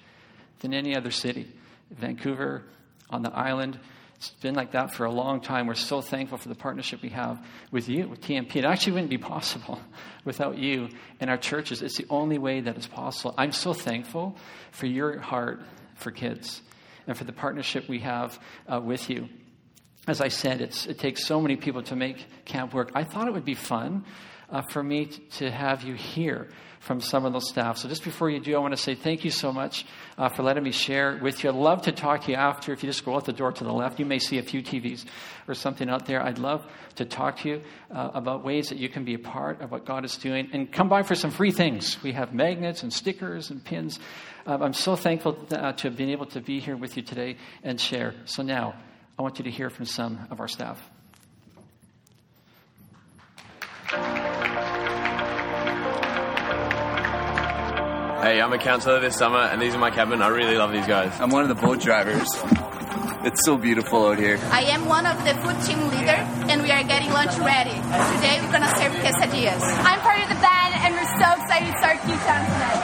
than 0.60 0.74
any 0.74 0.96
other 0.96 1.10
city. 1.10 1.52
Vancouver, 1.90 2.64
on 3.10 3.22
the 3.22 3.32
island, 3.32 3.78
it's 4.16 4.30
been 4.30 4.54
like 4.54 4.72
that 4.72 4.94
for 4.94 5.04
a 5.04 5.10
long 5.10 5.40
time. 5.40 5.66
We're 5.66 5.74
so 5.74 6.00
thankful 6.00 6.38
for 6.38 6.48
the 6.48 6.54
partnership 6.54 7.02
we 7.02 7.10
have 7.10 7.44
with 7.70 7.88
you, 7.88 8.08
with 8.08 8.22
TMP. 8.22 8.56
It 8.56 8.64
actually 8.64 8.94
wouldn't 8.94 9.10
be 9.10 9.18
possible 9.18 9.78
without 10.24 10.56
you 10.56 10.88
and 11.20 11.28
our 11.28 11.36
churches. 11.36 11.82
It's 11.82 11.98
the 11.98 12.06
only 12.08 12.38
way 12.38 12.60
that 12.60 12.76
it's 12.76 12.86
possible. 12.86 13.34
I'm 13.36 13.52
so 13.52 13.74
thankful 13.74 14.36
for 14.72 14.86
your 14.86 15.18
heart 15.18 15.60
for 15.96 16.10
kids 16.10 16.62
and 17.06 17.16
for 17.16 17.24
the 17.24 17.32
partnership 17.32 17.88
we 17.88 18.00
have 18.00 18.40
uh, 18.66 18.80
with 18.80 19.10
you. 19.10 19.28
As 20.08 20.20
I 20.20 20.28
said, 20.28 20.60
it 20.60 20.98
takes 20.98 21.26
so 21.26 21.40
many 21.40 21.56
people 21.56 21.82
to 21.84 21.96
make 21.96 22.24
camp 22.44 22.72
work. 22.72 22.92
I 22.94 23.04
thought 23.04 23.28
it 23.28 23.34
would 23.34 23.44
be 23.44 23.54
fun 23.54 24.04
uh, 24.48 24.62
for 24.70 24.82
me 24.82 25.06
to 25.06 25.50
have 25.50 25.82
you 25.82 25.94
hear 25.94 26.48
from 26.86 27.00
some 27.00 27.24
of 27.24 27.32
those 27.32 27.48
staff. 27.48 27.78
So 27.78 27.88
just 27.88 28.04
before 28.04 28.30
you 28.30 28.38
do, 28.38 28.54
I 28.54 28.60
want 28.60 28.72
to 28.72 28.80
say 28.80 28.94
thank 28.94 29.24
you 29.24 29.32
so 29.32 29.52
much 29.52 29.84
uh, 30.16 30.28
for 30.28 30.44
letting 30.44 30.62
me 30.62 30.70
share 30.70 31.18
with 31.20 31.42
you. 31.42 31.50
I'd 31.50 31.56
love 31.56 31.82
to 31.82 31.92
talk 31.92 32.22
to 32.22 32.30
you 32.30 32.36
after. 32.36 32.72
If 32.72 32.84
you 32.84 32.88
just 32.88 33.04
go 33.04 33.16
out 33.16 33.24
the 33.24 33.32
door 33.32 33.50
to 33.50 33.64
the 33.64 33.72
left, 33.72 33.98
you 33.98 34.06
may 34.06 34.20
see 34.20 34.38
a 34.38 34.42
few 34.42 34.62
TVs 34.62 35.04
or 35.48 35.54
something 35.54 35.90
out 35.90 36.06
there. 36.06 36.22
I'd 36.22 36.38
love 36.38 36.64
to 36.94 37.04
talk 37.04 37.40
to 37.40 37.48
you 37.48 37.62
uh, 37.90 38.12
about 38.14 38.44
ways 38.44 38.68
that 38.68 38.78
you 38.78 38.88
can 38.88 39.04
be 39.04 39.14
a 39.14 39.18
part 39.18 39.60
of 39.60 39.72
what 39.72 39.84
God 39.84 40.04
is 40.04 40.16
doing. 40.16 40.48
And 40.52 40.70
come 40.70 40.88
by 40.88 41.02
for 41.02 41.16
some 41.16 41.32
free 41.32 41.50
things. 41.50 42.00
We 42.04 42.12
have 42.12 42.32
magnets 42.32 42.84
and 42.84 42.92
stickers 42.92 43.50
and 43.50 43.64
pins. 43.64 43.98
Uh, 44.46 44.58
I'm 44.60 44.72
so 44.72 44.94
thankful 44.94 45.36
uh, 45.50 45.72
to 45.72 45.88
have 45.88 45.96
been 45.96 46.10
able 46.10 46.26
to 46.26 46.40
be 46.40 46.60
here 46.60 46.76
with 46.76 46.96
you 46.96 47.02
today 47.02 47.36
and 47.64 47.80
share. 47.80 48.14
So 48.26 48.44
now, 48.44 48.76
I 49.18 49.22
want 49.22 49.38
you 49.38 49.44
to 49.44 49.50
hear 49.50 49.70
from 49.70 49.86
some 49.86 50.28
of 50.30 50.38
our 50.38 50.48
staff. 50.48 50.78
Hey, 58.26 58.40
I'm 58.40 58.52
a 58.52 58.58
counselor 58.58 58.98
this 58.98 59.14
summer, 59.14 59.38
and 59.38 59.62
these 59.62 59.72
are 59.72 59.78
my 59.78 59.92
cabin. 59.92 60.20
I 60.20 60.26
really 60.26 60.56
love 60.56 60.72
these 60.72 60.84
guys. 60.84 61.14
I'm 61.20 61.30
one 61.30 61.48
of 61.48 61.48
the 61.48 61.54
boat 61.54 61.78
drivers. 61.78 62.26
It's 63.22 63.44
so 63.44 63.56
beautiful 63.56 64.08
out 64.08 64.18
here. 64.18 64.36
I 64.50 64.62
am 64.62 64.86
one 64.86 65.06
of 65.06 65.16
the 65.22 65.34
food 65.46 65.54
team 65.62 65.78
leader, 65.94 66.18
and 66.50 66.60
we 66.60 66.72
are 66.72 66.82
getting 66.82 67.12
lunch 67.12 67.38
ready. 67.38 67.70
Today 67.70 68.42
we're 68.42 68.50
gonna 68.50 68.74
serve 68.74 68.98
quesadillas. 68.98 69.62
I'm 69.86 70.00
part 70.00 70.18
of 70.22 70.28
the 70.28 70.42
band, 70.42 70.74
and 70.74 70.94
we're 70.96 71.06
so 71.22 71.40
excited 71.40 71.70
to 71.70 71.78
start 71.78 72.02
Q-Town 72.02 72.44
tonight 72.50 72.75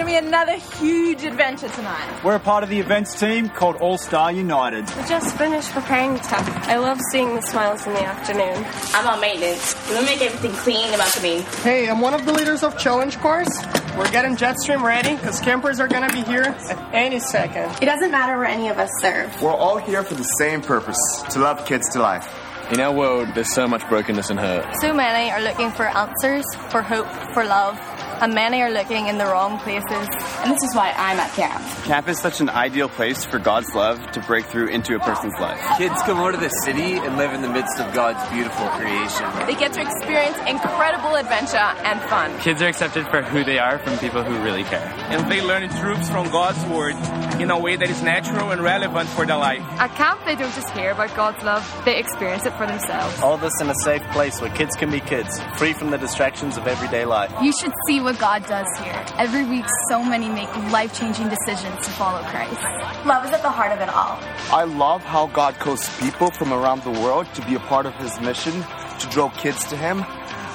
going 0.00 0.14
to 0.14 0.20
be 0.20 0.26
another 0.28 0.56
huge 0.78 1.24
adventure 1.24 1.68
tonight. 1.68 2.24
We're 2.24 2.36
a 2.36 2.40
part 2.40 2.64
of 2.64 2.70
the 2.70 2.80
events 2.80 3.18
team 3.20 3.50
called 3.50 3.76
All 3.76 3.98
Star 3.98 4.32
United. 4.32 4.86
We 4.96 5.02
just 5.06 5.36
finished 5.36 5.70
preparing 5.72 6.14
the 6.14 6.22
stuff. 6.22 6.48
I 6.68 6.78
love 6.78 6.98
seeing 7.12 7.34
the 7.34 7.42
smiles 7.42 7.86
in 7.86 7.92
the 7.92 8.02
afternoon. 8.02 8.64
I'm 8.94 9.06
on 9.06 9.20
maintenance. 9.20 9.76
We 9.90 9.96
make 10.02 10.22
everything 10.22 10.52
clean 10.52 10.94
about 10.94 11.12
the 11.12 11.20
me. 11.22 11.40
Hey, 11.62 11.88
I'm 11.88 12.00
one 12.00 12.14
of 12.14 12.24
the 12.24 12.32
leaders 12.32 12.62
of 12.62 12.78
Challenge 12.78 13.18
Course. 13.18 13.50
We're 13.98 14.10
getting 14.10 14.36
Jetstream 14.36 14.82
ready 14.82 15.16
because 15.16 15.38
campers 15.40 15.80
are 15.80 15.88
going 15.88 16.08
to 16.08 16.14
be 16.14 16.22
here 16.22 16.44
at 16.44 16.94
any 16.94 17.20
second. 17.20 17.70
It 17.82 17.86
doesn't 17.86 18.10
matter 18.10 18.38
where 18.38 18.46
any 18.46 18.68
of 18.68 18.78
us 18.78 18.90
serve. 19.02 19.42
We're 19.42 19.52
all 19.52 19.76
here 19.76 20.02
for 20.02 20.14
the 20.14 20.22
same 20.22 20.62
purpose 20.62 20.98
to 21.30 21.40
love 21.40 21.66
kids 21.66 21.90
to 21.90 22.00
life. 22.00 22.26
In 22.72 22.80
our 22.80 22.94
world, 22.94 23.28
there's 23.34 23.52
so 23.52 23.68
much 23.68 23.86
brokenness 23.88 24.30
and 24.30 24.40
hurt. 24.40 24.64
So 24.80 24.94
many 24.94 25.30
are 25.30 25.42
looking 25.42 25.70
for 25.72 25.84
answers, 25.84 26.44
for 26.70 26.80
hope, 26.80 27.08
for 27.34 27.44
love 27.44 27.78
and 28.20 28.34
many 28.34 28.60
are 28.62 28.70
looking 28.70 29.06
in 29.06 29.18
the 29.18 29.26
wrong 29.26 29.58
places. 29.58 30.08
And 30.40 30.50
this 30.50 30.62
is 30.62 30.74
why 30.74 30.92
I'm 30.96 31.18
at 31.18 31.32
camp. 31.32 31.64
Camp 31.84 32.08
is 32.08 32.18
such 32.18 32.40
an 32.40 32.48
ideal 32.50 32.88
place 32.88 33.24
for 33.24 33.38
God's 33.38 33.74
love 33.74 33.98
to 34.12 34.20
break 34.20 34.46
through 34.46 34.68
into 34.68 34.94
a 34.94 35.00
person's 35.00 35.38
life. 35.40 35.60
Kids 35.78 36.00
come 36.02 36.18
out 36.18 36.34
of 36.34 36.40
the 36.40 36.48
city 36.48 36.94
and 36.94 37.16
live 37.16 37.32
in 37.32 37.42
the 37.42 37.48
midst 37.48 37.78
of 37.80 37.92
God's 37.94 38.22
beautiful 38.30 38.68
creation. 38.68 39.26
They 39.46 39.54
get 39.54 39.72
to 39.74 39.82
experience 39.82 40.36
incredible 40.46 41.16
adventure 41.16 41.56
and 41.56 42.00
fun. 42.02 42.38
Kids 42.40 42.62
are 42.62 42.68
accepted 42.68 43.06
for 43.08 43.22
who 43.22 43.44
they 43.44 43.58
are 43.58 43.78
from 43.78 43.98
people 43.98 44.22
who 44.22 44.42
really 44.42 44.64
care. 44.64 44.92
And 45.08 45.30
they 45.30 45.42
learn 45.42 45.68
truths 45.68 46.10
from 46.10 46.30
God's 46.30 46.64
Word 46.66 46.94
in 47.40 47.50
a 47.50 47.58
way 47.58 47.76
that 47.76 47.88
is 47.88 48.02
natural 48.02 48.50
and 48.50 48.62
relevant 48.62 49.08
for 49.08 49.24
their 49.24 49.36
life. 49.36 49.62
At 49.78 49.94
camp, 49.96 50.20
they 50.26 50.36
don't 50.36 50.54
just 50.54 50.70
hear 50.70 50.90
about 50.90 51.14
God's 51.16 51.42
love, 51.42 51.64
they 51.84 51.98
experience 51.98 52.44
it 52.44 52.52
for 52.54 52.66
themselves. 52.66 53.20
All 53.20 53.36
this 53.38 53.60
in 53.60 53.70
a 53.70 53.74
safe 53.82 54.02
place 54.12 54.40
where 54.40 54.50
kids 54.50 54.76
can 54.76 54.90
be 54.90 55.00
kids, 55.00 55.40
free 55.56 55.72
from 55.72 55.90
the 55.90 55.98
distractions 55.98 56.56
of 56.56 56.66
everyday 56.66 57.04
life. 57.04 57.32
You 57.42 57.52
should 57.52 57.72
see 57.86 58.00
what 58.00 58.18
God 58.18 58.46
does 58.46 58.66
here. 58.78 59.04
Every 59.18 59.44
week, 59.44 59.64
so 59.88 60.02
many 60.04 60.28
make 60.28 60.54
life 60.70 60.98
changing 60.98 61.28
decisions 61.28 61.86
to 61.86 61.90
follow 61.92 62.22
Christ. 62.24 62.60
Love 63.06 63.24
is 63.24 63.30
at 63.32 63.42
the 63.42 63.50
heart 63.50 63.72
of 63.72 63.80
it 63.80 63.88
all. 63.88 64.18
I 64.52 64.64
love 64.64 65.02
how 65.02 65.26
God 65.28 65.58
calls 65.58 65.88
people 65.98 66.30
from 66.32 66.52
around 66.52 66.82
the 66.82 66.90
world 66.90 67.26
to 67.34 67.44
be 67.46 67.54
a 67.54 67.60
part 67.60 67.86
of 67.86 67.94
His 67.96 68.20
mission 68.20 68.52
to 69.00 69.08
draw 69.08 69.30
kids 69.30 69.64
to 69.66 69.76
Him. 69.76 70.04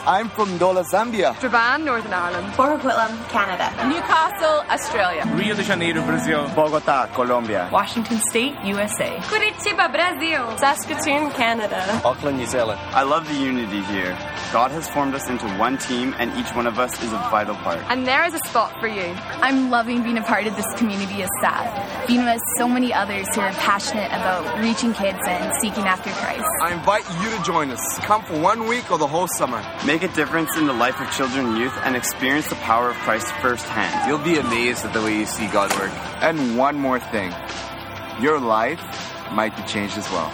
I'm 0.07 0.29
from 0.29 0.59
Dola, 0.59 0.83
Zambia. 0.85 1.35
Strabane, 1.37 1.83
Northern 1.83 2.13
Ireland. 2.13 2.53
Port 2.53 2.79
Coquitlam, 2.79 3.27
Canada. 3.29 3.71
Newcastle, 3.89 4.61
Australia. 4.69 5.23
Rio 5.33 5.55
de 5.55 5.63
Janeiro, 5.63 6.05
Brazil. 6.05 6.47
Bogota, 6.55 7.07
Colombia. 7.15 7.67
Washington 7.71 8.19
State, 8.29 8.53
USA. 8.63 9.17
Curitiba, 9.21 9.91
Brazil. 9.91 10.57
Saskatoon, 10.59 11.31
Canada. 11.31 12.01
Auckland, 12.05 12.37
New 12.37 12.45
Zealand. 12.45 12.79
I 12.93 13.01
love 13.01 13.27
the 13.27 13.33
unity 13.33 13.81
here. 13.81 14.15
God 14.53 14.69
has 14.71 14.87
formed 14.89 15.15
us 15.15 15.27
into 15.27 15.47
one 15.57 15.79
team, 15.79 16.13
and 16.19 16.31
each 16.37 16.53
one 16.55 16.67
of 16.67 16.77
us 16.77 16.93
is 17.01 17.11
a 17.11 17.17
vital 17.31 17.55
part. 17.55 17.79
And 17.89 18.05
there 18.05 18.23
is 18.25 18.35
a 18.35 18.39
spot 18.47 18.79
for 18.79 18.87
you. 18.87 19.15
I'm 19.41 19.71
loving 19.71 20.03
being 20.03 20.19
a 20.19 20.23
part 20.23 20.45
of 20.45 20.55
this 20.55 20.71
community 20.75 21.23
of 21.23 21.29
staff, 21.39 22.07
being 22.07 22.25
with 22.25 22.41
so 22.57 22.67
many 22.69 22.93
others 22.93 23.25
who 23.33 23.41
are 23.41 23.51
passionate 23.53 24.09
about 24.09 24.59
reaching 24.61 24.93
kids 24.93 25.17
and 25.27 25.51
seeking 25.59 25.85
after 25.85 26.11
Christ. 26.11 26.45
I 26.61 26.73
invite 26.73 27.05
you 27.23 27.35
to 27.35 27.43
join 27.43 27.71
us. 27.71 27.81
Come 27.99 28.23
for 28.23 28.39
one 28.39 28.67
week 28.67 28.91
or 28.91 28.99
the 28.99 29.07
whole 29.07 29.27
summer. 29.27 29.63
Make 29.85 29.94
a 30.03 30.07
difference 30.09 30.57
in 30.57 30.67
the 30.67 30.73
life 30.73 30.99
of 30.99 31.11
children 31.11 31.45
and 31.45 31.57
youth 31.57 31.73
and 31.83 31.95
experience 31.95 32.47
the 32.47 32.55
power 32.55 32.89
of 32.89 32.95
Christ 32.97 33.27
firsthand. 33.41 34.07
You'll 34.07 34.19
be 34.19 34.37
amazed 34.37 34.85
at 34.85 34.93
the 34.93 35.01
way 35.01 35.17
you 35.17 35.25
see 35.25 35.47
God 35.47 35.71
work. 35.79 35.91
And 36.21 36.57
one 36.57 36.77
more 36.77 36.99
thing 36.99 37.33
your 38.19 38.39
life 38.39 38.81
might 39.31 39.55
be 39.55 39.63
changed 39.63 39.97
as 39.97 40.09
well. 40.11 40.31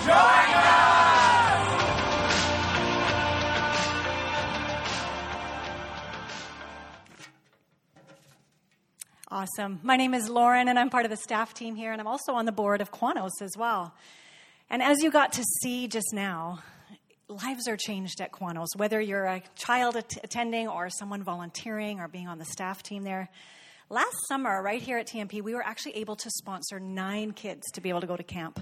Awesome. 9.33 9.79
My 9.81 9.95
name 9.95 10.13
is 10.13 10.29
Lauren, 10.29 10.67
and 10.67 10.77
I'm 10.77 10.89
part 10.89 11.05
of 11.05 11.09
the 11.09 11.17
staff 11.17 11.53
team 11.53 11.75
here, 11.75 11.91
and 11.91 12.01
I'm 12.01 12.07
also 12.07 12.33
on 12.33 12.45
the 12.45 12.51
board 12.51 12.81
of 12.81 12.91
Qwanoes 12.91 13.41
as 13.41 13.55
well. 13.57 13.93
And 14.69 14.81
as 14.81 15.01
you 15.01 15.09
got 15.09 15.33
to 15.33 15.43
see 15.61 15.87
just 15.87 16.13
now, 16.13 16.59
lives 17.31 17.67
are 17.67 17.77
changed 17.77 18.21
at 18.21 18.31
Qwanoes, 18.31 18.67
whether 18.75 18.99
you're 18.99 19.25
a 19.25 19.41
child 19.55 19.95
at- 19.95 20.17
attending 20.23 20.67
or 20.67 20.89
someone 20.89 21.23
volunteering 21.23 21.99
or 21.99 22.07
being 22.07 22.27
on 22.27 22.37
the 22.37 22.45
staff 22.45 22.83
team 22.83 23.03
there. 23.03 23.29
Last 23.91 24.25
summer, 24.29 24.63
right 24.63 24.81
here 24.81 24.97
at 24.99 25.07
TMP, 25.07 25.41
we 25.41 25.53
were 25.53 25.65
actually 25.65 25.97
able 25.97 26.15
to 26.15 26.29
sponsor 26.29 26.79
nine 26.79 27.33
kids 27.33 27.69
to 27.71 27.81
be 27.81 27.89
able 27.89 27.99
to 27.99 28.07
go 28.07 28.15
to 28.15 28.23
camp. 28.23 28.61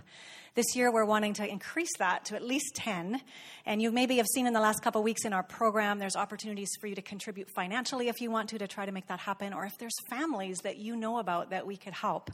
This 0.56 0.76
year, 0.76 0.92
we're 0.92 1.06
wanting 1.06 1.34
to 1.36 1.48
increase 1.48 1.96
that 2.00 2.26
to 2.26 2.36
at 2.36 2.42
least 2.42 2.74
10. 2.74 3.22
And 3.64 3.80
you 3.80 3.92
maybe 3.92 4.18
have 4.18 4.26
seen 4.26 4.48
in 4.48 4.54
the 4.54 4.60
last 4.60 4.82
couple 4.82 5.04
weeks 5.04 5.26
in 5.26 5.34
our 5.34 5.44
program, 5.44 6.00
there's 6.00 6.16
opportunities 6.16 6.72
for 6.82 6.88
you 6.88 6.96
to 6.96 7.04
contribute 7.04 7.48
financially 7.52 8.08
if 8.08 8.22
you 8.22 8.32
want 8.32 8.50
to, 8.50 8.58
to 8.58 8.68
try 8.68 8.88
to 8.88 8.92
make 8.92 9.06
that 9.06 9.20
happen. 9.20 9.54
Or 9.54 9.66
if 9.66 9.78
there's 9.78 9.94
families 10.10 10.58
that 10.64 10.78
you 10.78 10.96
know 10.96 11.20
about 11.20 11.52
that 11.52 11.68
we 11.68 11.78
could 11.78 11.94
help, 11.94 12.32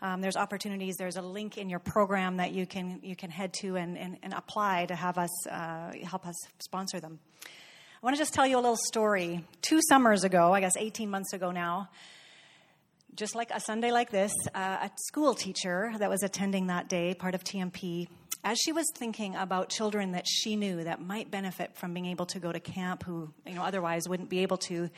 um, 0.00 0.20
there's 0.20 0.36
opportunities. 0.36 0.94
There's 0.98 1.16
a 1.16 1.22
link 1.22 1.58
in 1.58 1.68
your 1.68 1.80
program 1.80 2.36
that 2.36 2.52
you 2.52 2.64
can, 2.64 3.00
you 3.02 3.16
can 3.16 3.30
head 3.30 3.54
to 3.54 3.74
and, 3.74 3.98
and, 3.98 4.18
and 4.22 4.32
apply 4.32 4.86
to 4.86 4.94
have 4.94 5.18
us 5.18 5.46
uh, 5.48 5.90
help 6.04 6.24
us 6.24 6.36
sponsor 6.60 7.00
them. 7.00 7.18
I 7.42 8.06
want 8.06 8.14
to 8.14 8.20
just 8.20 8.34
tell 8.34 8.46
you 8.46 8.54
a 8.54 8.62
little 8.62 8.76
story. 8.76 9.44
Two 9.62 9.80
summers 9.88 10.22
ago, 10.22 10.52
I 10.52 10.60
guess 10.60 10.76
18 10.76 11.10
months 11.10 11.32
ago 11.32 11.50
now, 11.50 11.88
just 13.16 13.34
like 13.34 13.50
a 13.50 13.60
Sunday 13.60 13.90
like 13.90 14.10
this, 14.10 14.32
uh, 14.54 14.88
a 14.88 14.90
school 15.08 15.34
teacher 15.34 15.92
that 15.98 16.10
was 16.10 16.22
attending 16.22 16.66
that 16.66 16.88
day, 16.88 17.14
part 17.14 17.34
of 17.34 17.42
TMP, 17.42 18.08
as 18.44 18.58
she 18.58 18.72
was 18.72 18.84
thinking 18.94 19.34
about 19.34 19.70
children 19.70 20.12
that 20.12 20.26
she 20.26 20.54
knew 20.54 20.84
that 20.84 21.00
might 21.00 21.30
benefit 21.30 21.74
from 21.76 21.94
being 21.94 22.06
able 22.06 22.26
to 22.26 22.38
go 22.38 22.52
to 22.52 22.60
camp 22.60 23.02
who 23.04 23.32
you 23.46 23.54
know 23.54 23.62
otherwise 23.62 24.08
wouldn't 24.08 24.28
be 24.28 24.40
able 24.40 24.58
to, 24.58 24.90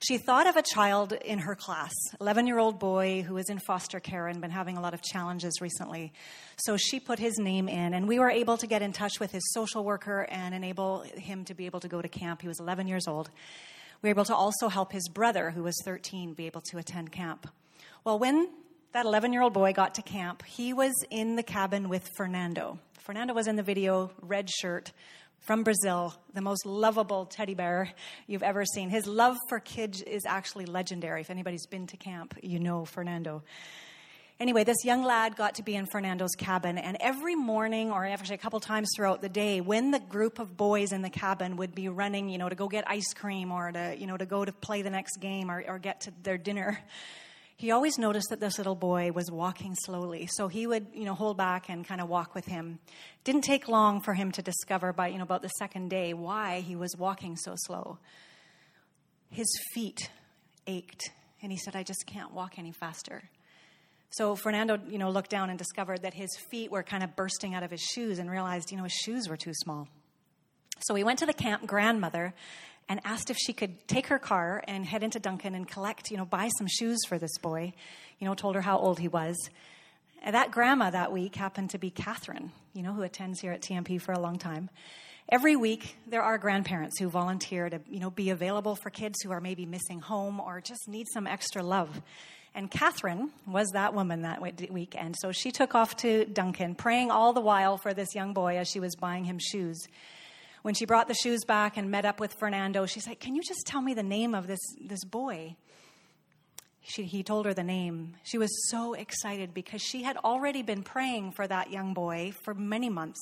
she 0.00 0.16
thought 0.16 0.46
of 0.46 0.56
a 0.56 0.62
child 0.62 1.12
in 1.12 1.40
her 1.40 1.54
class, 1.54 1.92
11 2.20 2.46
year 2.46 2.58
old 2.58 2.78
boy 2.78 3.22
who 3.22 3.34
was 3.34 3.50
in 3.50 3.58
foster 3.58 4.00
care 4.00 4.28
and 4.28 4.40
been 4.40 4.50
having 4.50 4.76
a 4.76 4.80
lot 4.80 4.94
of 4.94 5.02
challenges 5.02 5.60
recently. 5.60 6.12
So 6.56 6.76
she 6.76 7.00
put 7.00 7.18
his 7.18 7.36
name 7.38 7.68
in, 7.68 7.94
and 7.94 8.08
we 8.08 8.18
were 8.18 8.30
able 8.30 8.56
to 8.58 8.66
get 8.66 8.80
in 8.80 8.92
touch 8.92 9.20
with 9.20 9.32
his 9.32 9.42
social 9.52 9.84
worker 9.84 10.26
and 10.30 10.54
enable 10.54 11.00
him 11.00 11.44
to 11.46 11.54
be 11.54 11.66
able 11.66 11.80
to 11.80 11.88
go 11.88 12.00
to 12.00 12.08
camp. 12.08 12.42
He 12.42 12.48
was 12.48 12.60
11 12.60 12.86
years 12.86 13.06
old. 13.08 13.30
We 14.00 14.08
were 14.08 14.12
able 14.12 14.24
to 14.26 14.34
also 14.34 14.68
help 14.68 14.92
his 14.92 15.08
brother, 15.08 15.50
who 15.50 15.62
was 15.62 15.76
13, 15.84 16.34
be 16.34 16.46
able 16.46 16.60
to 16.70 16.78
attend 16.78 17.10
camp. 17.10 17.48
Well, 18.04 18.18
when 18.18 18.48
that 18.92 19.06
11 19.06 19.32
year 19.32 19.42
old 19.42 19.52
boy 19.52 19.72
got 19.72 19.94
to 19.96 20.02
camp, 20.02 20.44
he 20.44 20.72
was 20.72 20.92
in 21.10 21.36
the 21.36 21.42
cabin 21.42 21.88
with 21.88 22.08
Fernando. 22.16 22.78
Fernando 23.00 23.34
was 23.34 23.46
in 23.48 23.56
the 23.56 23.62
video, 23.62 24.10
red 24.20 24.48
shirt, 24.50 24.92
from 25.40 25.62
Brazil, 25.62 26.14
the 26.34 26.40
most 26.40 26.66
lovable 26.66 27.24
teddy 27.24 27.54
bear 27.54 27.92
you've 28.26 28.42
ever 28.42 28.64
seen. 28.64 28.90
His 28.90 29.06
love 29.06 29.36
for 29.48 29.60
kids 29.60 30.02
is 30.02 30.24
actually 30.26 30.66
legendary. 30.66 31.20
If 31.20 31.30
anybody's 31.30 31.66
been 31.66 31.86
to 31.88 31.96
camp, 31.96 32.36
you 32.42 32.58
know 32.58 32.84
Fernando. 32.84 33.42
Anyway, 34.40 34.62
this 34.62 34.84
young 34.84 35.02
lad 35.02 35.34
got 35.34 35.56
to 35.56 35.64
be 35.64 35.74
in 35.74 35.84
Fernando's 35.86 36.36
cabin, 36.38 36.78
and 36.78 36.96
every 37.00 37.34
morning, 37.34 37.90
or 37.90 38.06
actually 38.06 38.36
a 38.36 38.38
couple 38.38 38.60
times 38.60 38.88
throughout 38.94 39.20
the 39.20 39.28
day, 39.28 39.60
when 39.60 39.90
the 39.90 39.98
group 39.98 40.38
of 40.38 40.56
boys 40.56 40.92
in 40.92 41.02
the 41.02 41.10
cabin 41.10 41.56
would 41.56 41.74
be 41.74 41.88
running, 41.88 42.28
you 42.28 42.38
know, 42.38 42.48
to 42.48 42.54
go 42.54 42.68
get 42.68 42.88
ice 42.88 43.12
cream 43.14 43.50
or 43.50 43.72
to, 43.72 43.96
you 43.98 44.06
know, 44.06 44.16
to 44.16 44.26
go 44.26 44.44
to 44.44 44.52
play 44.52 44.82
the 44.82 44.90
next 44.90 45.16
game 45.16 45.50
or, 45.50 45.64
or 45.66 45.80
get 45.80 46.02
to 46.02 46.12
their 46.22 46.38
dinner, 46.38 46.78
he 47.56 47.72
always 47.72 47.98
noticed 47.98 48.30
that 48.30 48.38
this 48.38 48.58
little 48.58 48.76
boy 48.76 49.10
was 49.10 49.28
walking 49.28 49.74
slowly. 49.74 50.28
So 50.30 50.46
he 50.46 50.68
would, 50.68 50.86
you 50.94 51.04
know, 51.04 51.14
hold 51.14 51.36
back 51.36 51.68
and 51.68 51.84
kind 51.84 52.00
of 52.00 52.08
walk 52.08 52.36
with 52.36 52.46
him. 52.46 52.78
Didn't 53.24 53.42
take 53.42 53.66
long 53.66 54.00
for 54.00 54.14
him 54.14 54.30
to 54.30 54.42
discover 54.42 54.92
by, 54.92 55.08
you 55.08 55.18
know, 55.18 55.24
about 55.24 55.42
the 55.42 55.48
second 55.48 55.88
day 55.88 56.14
why 56.14 56.60
he 56.60 56.76
was 56.76 56.94
walking 56.96 57.36
so 57.36 57.54
slow. 57.56 57.98
His 59.30 59.48
feet 59.74 60.10
ached, 60.68 61.10
and 61.42 61.50
he 61.50 61.58
said, 61.58 61.74
I 61.74 61.82
just 61.82 62.06
can't 62.06 62.32
walk 62.32 62.56
any 62.56 62.70
faster. 62.70 63.24
So 64.10 64.34
Fernando, 64.36 64.78
you 64.88 64.98
know, 64.98 65.10
looked 65.10 65.30
down 65.30 65.50
and 65.50 65.58
discovered 65.58 66.02
that 66.02 66.14
his 66.14 66.30
feet 66.50 66.70
were 66.70 66.82
kind 66.82 67.02
of 67.02 67.14
bursting 67.14 67.54
out 67.54 67.62
of 67.62 67.70
his 67.70 67.82
shoes 67.82 68.18
and 68.18 68.30
realized, 68.30 68.70
you 68.70 68.76
know, 68.78 68.84
his 68.84 68.92
shoes 68.92 69.28
were 69.28 69.36
too 69.36 69.52
small. 69.54 69.88
So 70.80 70.94
he 70.94 71.04
went 71.04 71.18
to 71.18 71.26
the 71.26 71.34
camp 71.34 71.66
grandmother 71.66 72.34
and 72.88 73.00
asked 73.04 73.30
if 73.30 73.36
she 73.36 73.52
could 73.52 73.86
take 73.86 74.06
her 74.06 74.18
car 74.18 74.62
and 74.66 74.86
head 74.86 75.02
into 75.02 75.18
Duncan 75.18 75.54
and 75.54 75.68
collect, 75.68 76.10
you 76.10 76.16
know, 76.16 76.24
buy 76.24 76.48
some 76.56 76.66
shoes 76.66 76.98
for 77.06 77.18
this 77.18 77.36
boy. 77.38 77.74
You 78.18 78.26
know, 78.26 78.34
told 78.34 78.54
her 78.54 78.62
how 78.62 78.78
old 78.78 78.98
he 78.98 79.08
was. 79.08 79.36
And 80.22 80.34
that 80.34 80.50
grandma 80.50 80.90
that 80.90 81.12
week 81.12 81.36
happened 81.36 81.70
to 81.70 81.78
be 81.78 81.90
Catherine, 81.90 82.50
you 82.72 82.82
know, 82.82 82.92
who 82.92 83.02
attends 83.02 83.40
here 83.40 83.52
at 83.52 83.60
TMP 83.60 84.00
for 84.00 84.12
a 84.12 84.18
long 84.18 84.38
time. 84.38 84.70
Every 85.28 85.56
week, 85.56 85.96
there 86.06 86.22
are 86.22 86.38
grandparents 86.38 86.98
who 86.98 87.08
volunteer 87.08 87.68
to, 87.68 87.80
you 87.88 88.00
know, 88.00 88.10
be 88.10 88.30
available 88.30 88.74
for 88.74 88.88
kids 88.88 89.16
who 89.22 89.30
are 89.30 89.40
maybe 89.40 89.66
missing 89.66 90.00
home 90.00 90.40
or 90.40 90.60
just 90.60 90.88
need 90.88 91.06
some 91.12 91.26
extra 91.26 91.62
love. 91.62 92.00
And 92.58 92.68
Catherine 92.68 93.30
was 93.46 93.68
that 93.74 93.94
woman 93.94 94.22
that 94.22 94.40
week, 94.40 94.96
and 94.98 95.14
so 95.16 95.30
she 95.30 95.52
took 95.52 95.76
off 95.76 95.94
to 95.98 96.24
Duncan, 96.24 96.74
praying 96.74 97.08
all 97.08 97.32
the 97.32 97.40
while 97.40 97.78
for 97.78 97.94
this 97.94 98.16
young 98.16 98.32
boy 98.32 98.58
as 98.58 98.68
she 98.68 98.80
was 98.80 98.96
buying 98.96 99.22
him 99.22 99.38
shoes. 99.38 99.86
When 100.62 100.74
she 100.74 100.84
brought 100.84 101.06
the 101.06 101.14
shoes 101.14 101.44
back 101.44 101.76
and 101.76 101.88
met 101.88 102.04
up 102.04 102.18
with 102.18 102.34
Fernando, 102.40 102.84
she's 102.84 103.06
like, 103.06 103.20
Can 103.20 103.36
you 103.36 103.42
just 103.44 103.60
tell 103.64 103.80
me 103.80 103.94
the 103.94 104.02
name 104.02 104.34
of 104.34 104.48
this, 104.48 104.58
this 104.80 105.04
boy? 105.04 105.54
She, 106.82 107.04
he 107.04 107.22
told 107.22 107.46
her 107.46 107.54
the 107.54 107.62
name. 107.62 108.16
She 108.24 108.38
was 108.38 108.50
so 108.68 108.94
excited 108.94 109.54
because 109.54 109.80
she 109.80 110.02
had 110.02 110.16
already 110.16 110.62
been 110.62 110.82
praying 110.82 111.34
for 111.36 111.46
that 111.46 111.70
young 111.70 111.94
boy 111.94 112.32
for 112.42 112.54
many 112.54 112.88
months 112.88 113.20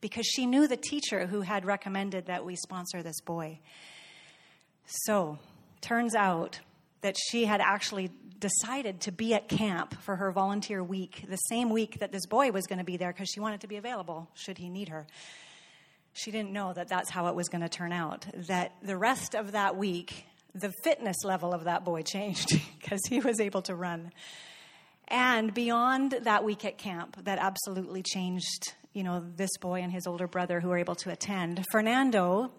because 0.00 0.24
she 0.24 0.46
knew 0.46 0.68
the 0.68 0.76
teacher 0.76 1.26
who 1.26 1.40
had 1.40 1.66
recommended 1.66 2.26
that 2.26 2.44
we 2.44 2.54
sponsor 2.54 3.02
this 3.02 3.20
boy. 3.22 3.58
So, 4.86 5.40
turns 5.80 6.14
out 6.14 6.60
that 7.00 7.16
she 7.30 7.44
had 7.44 7.60
actually 7.60 8.10
decided 8.38 9.00
to 9.02 9.12
be 9.12 9.34
at 9.34 9.48
camp 9.48 10.00
for 10.02 10.16
her 10.16 10.30
volunteer 10.30 10.82
week, 10.82 11.24
the 11.28 11.36
same 11.36 11.70
week 11.70 11.98
that 12.00 12.12
this 12.12 12.26
boy 12.26 12.50
was 12.50 12.66
going 12.66 12.78
to 12.78 12.84
be 12.84 12.96
there 12.96 13.12
because 13.12 13.28
she 13.28 13.40
wanted 13.40 13.60
to 13.60 13.66
be 13.66 13.76
available 13.76 14.28
should 14.34 14.58
he 14.58 14.68
need 14.68 14.88
her. 14.88 15.06
She 16.12 16.30
didn't 16.30 16.52
know 16.52 16.72
that 16.72 16.88
that's 16.88 17.10
how 17.10 17.28
it 17.28 17.34
was 17.34 17.48
going 17.48 17.60
to 17.60 17.68
turn 17.68 17.92
out. 17.92 18.26
That 18.48 18.72
the 18.82 18.96
rest 18.96 19.34
of 19.34 19.52
that 19.52 19.76
week, 19.76 20.24
the 20.54 20.72
fitness 20.82 21.16
level 21.24 21.52
of 21.52 21.64
that 21.64 21.84
boy 21.84 22.02
changed 22.06 22.60
because 22.78 23.00
he 23.08 23.20
was 23.20 23.40
able 23.40 23.62
to 23.62 23.74
run. 23.74 24.12
And 25.08 25.54
beyond 25.54 26.12
that 26.22 26.44
week 26.44 26.64
at 26.64 26.76
camp, 26.76 27.24
that 27.24 27.38
absolutely 27.38 28.02
changed, 28.02 28.74
you 28.92 29.02
know, 29.02 29.24
this 29.36 29.50
boy 29.60 29.80
and 29.80 29.90
his 29.90 30.06
older 30.06 30.26
brother 30.26 30.60
who 30.60 30.68
were 30.68 30.76
able 30.76 30.96
to 30.96 31.10
attend. 31.10 31.64
Fernando 31.72 32.52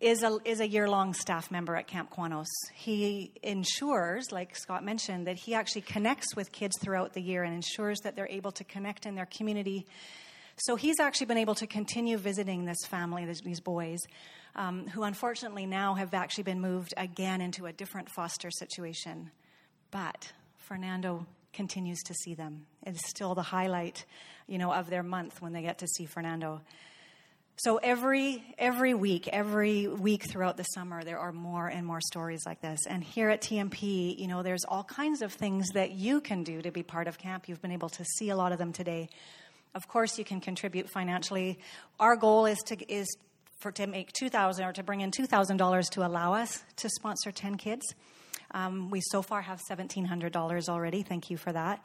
is 0.00 0.22
a, 0.22 0.38
is 0.44 0.60
a 0.60 0.68
year 0.68 0.88
long 0.88 1.12
staff 1.12 1.50
member 1.50 1.74
at 1.74 1.86
Camp 1.86 2.10
Qwanoes. 2.14 2.46
He 2.72 3.32
ensures, 3.42 4.30
like 4.30 4.54
Scott 4.56 4.84
mentioned, 4.84 5.26
that 5.26 5.36
he 5.36 5.54
actually 5.54 5.82
connects 5.82 6.36
with 6.36 6.52
kids 6.52 6.76
throughout 6.80 7.14
the 7.14 7.20
year 7.20 7.42
and 7.42 7.54
ensures 7.54 8.00
that 8.00 8.14
they're 8.14 8.28
able 8.30 8.52
to 8.52 8.64
connect 8.64 9.06
in 9.06 9.16
their 9.16 9.26
community. 9.26 9.86
So 10.56 10.76
he's 10.76 11.00
actually 11.00 11.26
been 11.26 11.38
able 11.38 11.54
to 11.56 11.66
continue 11.66 12.16
visiting 12.16 12.64
this 12.64 12.78
family, 12.86 13.24
these 13.44 13.60
boys, 13.60 13.98
um, 14.56 14.86
who 14.88 15.02
unfortunately 15.02 15.66
now 15.66 15.94
have 15.94 16.14
actually 16.14 16.44
been 16.44 16.60
moved 16.60 16.94
again 16.96 17.40
into 17.40 17.66
a 17.66 17.72
different 17.72 18.08
foster 18.08 18.50
situation. 18.50 19.30
But 19.90 20.32
Fernando 20.58 21.26
continues 21.52 22.02
to 22.04 22.14
see 22.14 22.34
them. 22.34 22.66
It's 22.84 23.08
still 23.08 23.34
the 23.34 23.42
highlight, 23.42 24.04
you 24.46 24.58
know, 24.58 24.72
of 24.72 24.90
their 24.90 25.02
month 25.02 25.40
when 25.40 25.52
they 25.52 25.62
get 25.62 25.78
to 25.78 25.88
see 25.88 26.06
Fernando. 26.06 26.60
So 27.58 27.78
every 27.78 28.44
every 28.56 28.94
week, 28.94 29.26
every 29.26 29.88
week 29.88 30.30
throughout 30.30 30.56
the 30.56 30.62
summer, 30.62 31.02
there 31.02 31.18
are 31.18 31.32
more 31.32 31.66
and 31.66 31.84
more 31.84 32.00
stories 32.00 32.46
like 32.46 32.60
this. 32.60 32.86
And 32.86 33.02
here 33.02 33.30
at 33.30 33.40
TMP, 33.42 34.16
you 34.16 34.28
know, 34.28 34.44
there's 34.44 34.64
all 34.64 34.84
kinds 34.84 35.22
of 35.22 35.32
things 35.32 35.70
that 35.70 35.90
you 35.90 36.20
can 36.20 36.44
do 36.44 36.62
to 36.62 36.70
be 36.70 36.84
part 36.84 37.08
of 37.08 37.18
camp. 37.18 37.48
You've 37.48 37.60
been 37.60 37.72
able 37.72 37.88
to 37.88 38.04
see 38.04 38.30
a 38.30 38.36
lot 38.36 38.52
of 38.52 38.58
them 38.58 38.72
today. 38.72 39.08
Of 39.74 39.88
course, 39.88 40.18
you 40.20 40.24
can 40.24 40.40
contribute 40.40 40.88
financially. 40.88 41.58
Our 41.98 42.14
goal 42.14 42.46
is 42.46 42.58
to 42.66 42.76
is 42.88 43.08
for 43.58 43.72
to 43.72 43.88
make 43.88 44.12
two 44.12 44.28
thousand 44.28 44.64
or 44.64 44.72
to 44.74 44.84
bring 44.84 45.00
in 45.00 45.10
two 45.10 45.26
thousand 45.26 45.56
dollars 45.56 45.88
to 45.90 46.06
allow 46.06 46.34
us 46.34 46.62
to 46.76 46.88
sponsor 46.88 47.32
ten 47.32 47.56
kids. 47.56 47.84
Um, 48.52 48.88
we 48.88 49.00
so 49.00 49.20
far 49.20 49.42
have 49.42 49.60
seventeen 49.60 50.04
hundred 50.04 50.32
dollars 50.32 50.68
already. 50.68 51.02
Thank 51.02 51.28
you 51.28 51.36
for 51.36 51.50
that. 51.50 51.82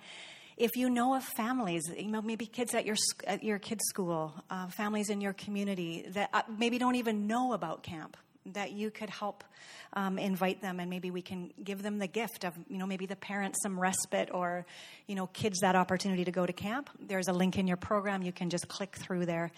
If 0.58 0.76
you 0.76 0.90
know 0.90 1.16
of 1.16 1.24
families, 1.24 1.84
you 1.98 2.12
know, 2.12 2.22
maybe 2.22 2.46
kids 2.46 2.74
at 2.76 2.86
your, 2.86 2.96
at 3.26 3.44
your 3.44 3.60
kids' 3.60 3.84
school, 3.86 4.34
uh, 4.50 4.68
families 4.68 5.10
in 5.10 5.20
your 5.20 5.34
community 5.34 6.06
that 6.10 6.30
uh, 6.34 6.44
maybe 6.58 6.78
don't 6.78 6.96
even 6.96 7.28
know 7.28 7.54
about 7.54 7.82
camp, 7.84 8.18
that 8.48 8.72
you 8.72 8.92
could 8.92 9.10
help 9.10 9.44
um, 9.94 10.18
invite 10.18 10.62
them 10.62 10.80
and 10.80 10.90
maybe 10.90 11.12
we 11.12 11.22
can 11.22 11.52
give 11.64 11.82
them 11.82 11.98
the 11.98 12.08
gift 12.08 12.44
of 12.44 12.54
you 12.68 12.78
know 12.78 12.86
maybe 12.86 13.06
the 13.06 13.16
parents 13.16 13.60
some 13.64 13.80
respite 13.80 14.30
or 14.34 14.66
you 15.08 15.16
know 15.16 15.28
kids 15.28 15.60
that 15.62 15.76
opportunity 15.76 16.26
to 16.26 16.32
go 16.32 16.46
to 16.46 16.54
camp. 16.54 16.90
There's 17.00 17.28
a 17.28 17.34
link 17.34 17.58
in 17.58 17.68
your 17.68 17.78
program. 17.78 18.22
You 18.22 18.32
can 18.32 18.50
just 18.50 18.68
click 18.68 18.96
through 18.98 19.26
there 19.26 19.52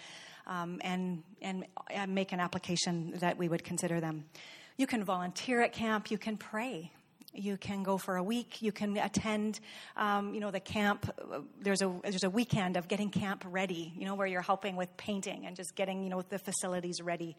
um, 0.46 0.80
and, 0.82 1.22
and 1.42 1.64
and 1.90 2.14
make 2.14 2.32
an 2.32 2.40
application 2.40 3.14
that 3.20 3.38
we 3.38 3.48
would 3.48 3.64
consider 3.64 4.00
them. 4.00 4.24
You 4.76 4.86
can 4.86 5.04
volunteer 5.04 5.62
at 5.62 5.72
camp. 5.72 6.10
You 6.10 6.18
can 6.18 6.36
pray 6.36 6.92
you 7.36 7.56
can 7.56 7.82
go 7.82 7.98
for 7.98 8.16
a 8.16 8.22
week. 8.22 8.62
You 8.62 8.72
can 8.72 8.96
attend, 8.96 9.60
um, 9.96 10.34
you 10.34 10.40
know, 10.40 10.50
the 10.50 10.60
camp. 10.60 11.10
There's 11.60 11.82
a 11.82 11.92
there's 12.02 12.24
a 12.24 12.30
weekend 12.30 12.76
of 12.76 12.88
getting 12.88 13.10
camp 13.10 13.44
ready. 13.46 13.92
You 13.96 14.06
know, 14.06 14.14
where 14.14 14.26
you're 14.26 14.42
helping 14.42 14.76
with 14.76 14.96
painting 14.96 15.46
and 15.46 15.56
just 15.56 15.74
getting 15.74 16.02
you 16.02 16.10
know 16.10 16.22
the 16.22 16.38
facilities 16.38 17.00
ready. 17.00 17.36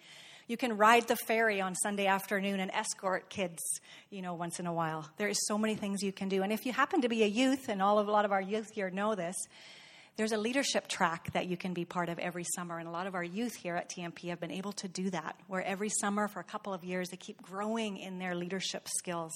You 0.47 0.55
can 0.55 0.77
ride 0.77 1.09
the 1.09 1.17
ferry 1.17 1.59
on 1.59 1.75
Sunday 1.75 2.05
afternoon 2.05 2.61
and 2.61 2.71
escort 2.71 3.29
kids, 3.29 3.61
you 4.09 4.21
know, 4.21 4.33
once 4.33 4.61
in 4.61 4.65
a 4.65 4.71
while. 4.71 5.09
There 5.17 5.27
is 5.27 5.45
so 5.45 5.57
many 5.57 5.75
things 5.75 6.01
you 6.01 6.13
can 6.13 6.29
do. 6.29 6.41
And 6.41 6.53
if 6.53 6.65
you 6.65 6.71
happen 6.71 7.01
to 7.01 7.09
be 7.09 7.23
a 7.23 7.27
youth, 7.27 7.67
and 7.67 7.81
all 7.81 7.99
of 7.99 8.07
a 8.07 8.11
lot 8.11 8.23
of 8.23 8.31
our 8.31 8.41
youth 8.41 8.69
here 8.73 8.89
know 8.89 9.13
this, 9.13 9.35
there's 10.17 10.31
a 10.31 10.37
leadership 10.37 10.87
track 10.87 11.31
that 11.33 11.47
you 11.47 11.57
can 11.57 11.73
be 11.73 11.85
part 11.85 12.09
of 12.09 12.17
every 12.17 12.45
summer. 12.55 12.79
And 12.79 12.87
a 12.87 12.91
lot 12.91 13.07
of 13.07 13.13
our 13.13 13.23
youth 13.23 13.55
here 13.55 13.75
at 13.75 13.89
TMP 13.89 14.29
have 14.29 14.39
been 14.39 14.51
able 14.51 14.71
to 14.73 14.87
do 14.87 15.09
that, 15.11 15.35
where 15.47 15.63
every 15.63 15.89
summer 15.89 16.27
for 16.27 16.39
a 16.39 16.43
couple 16.43 16.73
of 16.73 16.83
years 16.83 17.09
they 17.09 17.17
keep 17.17 17.41
growing 17.41 17.97
in 17.97 18.17
their 18.17 18.33
leadership 18.33 18.87
skills. 18.87 19.31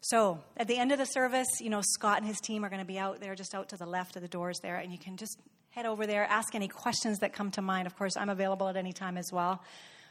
So 0.00 0.40
at 0.56 0.66
the 0.66 0.78
end 0.78 0.92
of 0.92 0.98
the 0.98 1.04
service, 1.04 1.48
you 1.60 1.68
know, 1.68 1.82
Scott 1.82 2.18
and 2.18 2.26
his 2.26 2.40
team 2.40 2.64
are 2.64 2.70
going 2.70 2.80
to 2.80 2.86
be 2.86 2.98
out 2.98 3.20
there, 3.20 3.34
just 3.34 3.54
out 3.54 3.68
to 3.70 3.76
the 3.76 3.86
left 3.86 4.16
of 4.16 4.22
the 4.22 4.28
doors 4.28 4.58
there, 4.62 4.76
and 4.76 4.90
you 4.90 4.98
can 4.98 5.16
just 5.16 5.38
head 5.70 5.86
over 5.86 6.06
there, 6.06 6.24
ask 6.24 6.54
any 6.54 6.68
questions 6.68 7.18
that 7.18 7.32
come 7.32 7.50
to 7.52 7.62
mind. 7.62 7.86
Of 7.86 7.96
course, 7.96 8.16
I'm 8.16 8.30
available 8.30 8.68
at 8.68 8.76
any 8.76 8.92
time 8.92 9.16
as 9.16 9.30
well. 9.32 9.62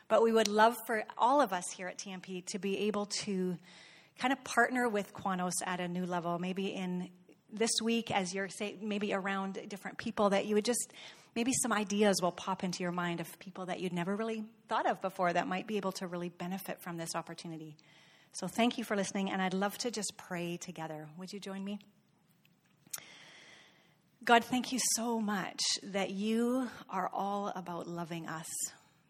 But 0.07 0.23
we 0.23 0.31
would 0.31 0.47
love 0.47 0.75
for 0.87 1.03
all 1.17 1.41
of 1.41 1.53
us 1.53 1.65
here 1.75 1.87
at 1.87 1.97
TMP 1.97 2.45
to 2.47 2.59
be 2.59 2.77
able 2.87 3.07
to 3.23 3.57
kind 4.17 4.31
of 4.31 4.43
partner 4.43 4.87
with 4.87 5.13
Qwanoes 5.13 5.53
at 5.65 5.79
a 5.79 5.87
new 5.87 6.05
level, 6.05 6.39
maybe 6.39 6.67
in 6.67 7.09
this 7.51 7.71
week 7.81 8.11
as 8.11 8.33
you're 8.33 8.47
say 8.47 8.75
maybe 8.79 9.11
around 9.11 9.59
different 9.67 9.97
people 9.97 10.29
that 10.29 10.45
you 10.45 10.53
would 10.53 10.65
just 10.65 10.93
maybe 11.35 11.51
some 11.63 11.73
ideas 11.73 12.21
will 12.21 12.31
pop 12.31 12.63
into 12.63 12.83
your 12.83 12.91
mind 12.91 13.19
of 13.19 13.39
people 13.39 13.65
that 13.65 13.79
you'd 13.79 13.93
never 13.93 14.15
really 14.15 14.43
thought 14.67 14.87
of 14.87 15.01
before 15.01 15.33
that 15.33 15.47
might 15.47 15.65
be 15.65 15.77
able 15.77 15.91
to 15.91 16.05
really 16.05 16.29
benefit 16.29 16.79
from 16.79 16.97
this 16.97 17.15
opportunity. 17.15 17.75
So 18.31 18.47
thank 18.47 18.77
you 18.77 18.83
for 18.83 18.95
listening, 18.95 19.29
and 19.29 19.41
I'd 19.41 19.53
love 19.53 19.77
to 19.79 19.91
just 19.91 20.13
pray 20.15 20.57
together. 20.57 21.07
Would 21.17 21.33
you 21.33 21.39
join 21.39 21.63
me? 21.63 21.79
God, 24.23 24.43
thank 24.43 24.71
you 24.71 24.79
so 24.95 25.19
much 25.19 25.59
that 25.83 26.11
you 26.11 26.69
are 26.89 27.09
all 27.13 27.51
about 27.55 27.87
loving 27.87 28.27
us, 28.27 28.47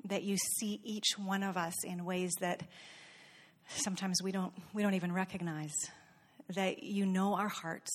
that 0.05 0.23
you 0.23 0.37
see 0.37 0.79
each 0.83 1.17
one 1.17 1.43
of 1.43 1.57
us 1.57 1.73
in 1.83 2.05
ways 2.05 2.31
that 2.39 2.63
sometimes 3.67 4.23
we 4.23 4.31
don't, 4.31 4.53
we 4.73 4.81
don't 4.81 4.93
even 4.93 5.11
recognize, 5.11 5.73
that 6.55 6.83
you 6.83 7.05
know 7.05 7.35
our 7.35 7.49
hearts, 7.49 7.91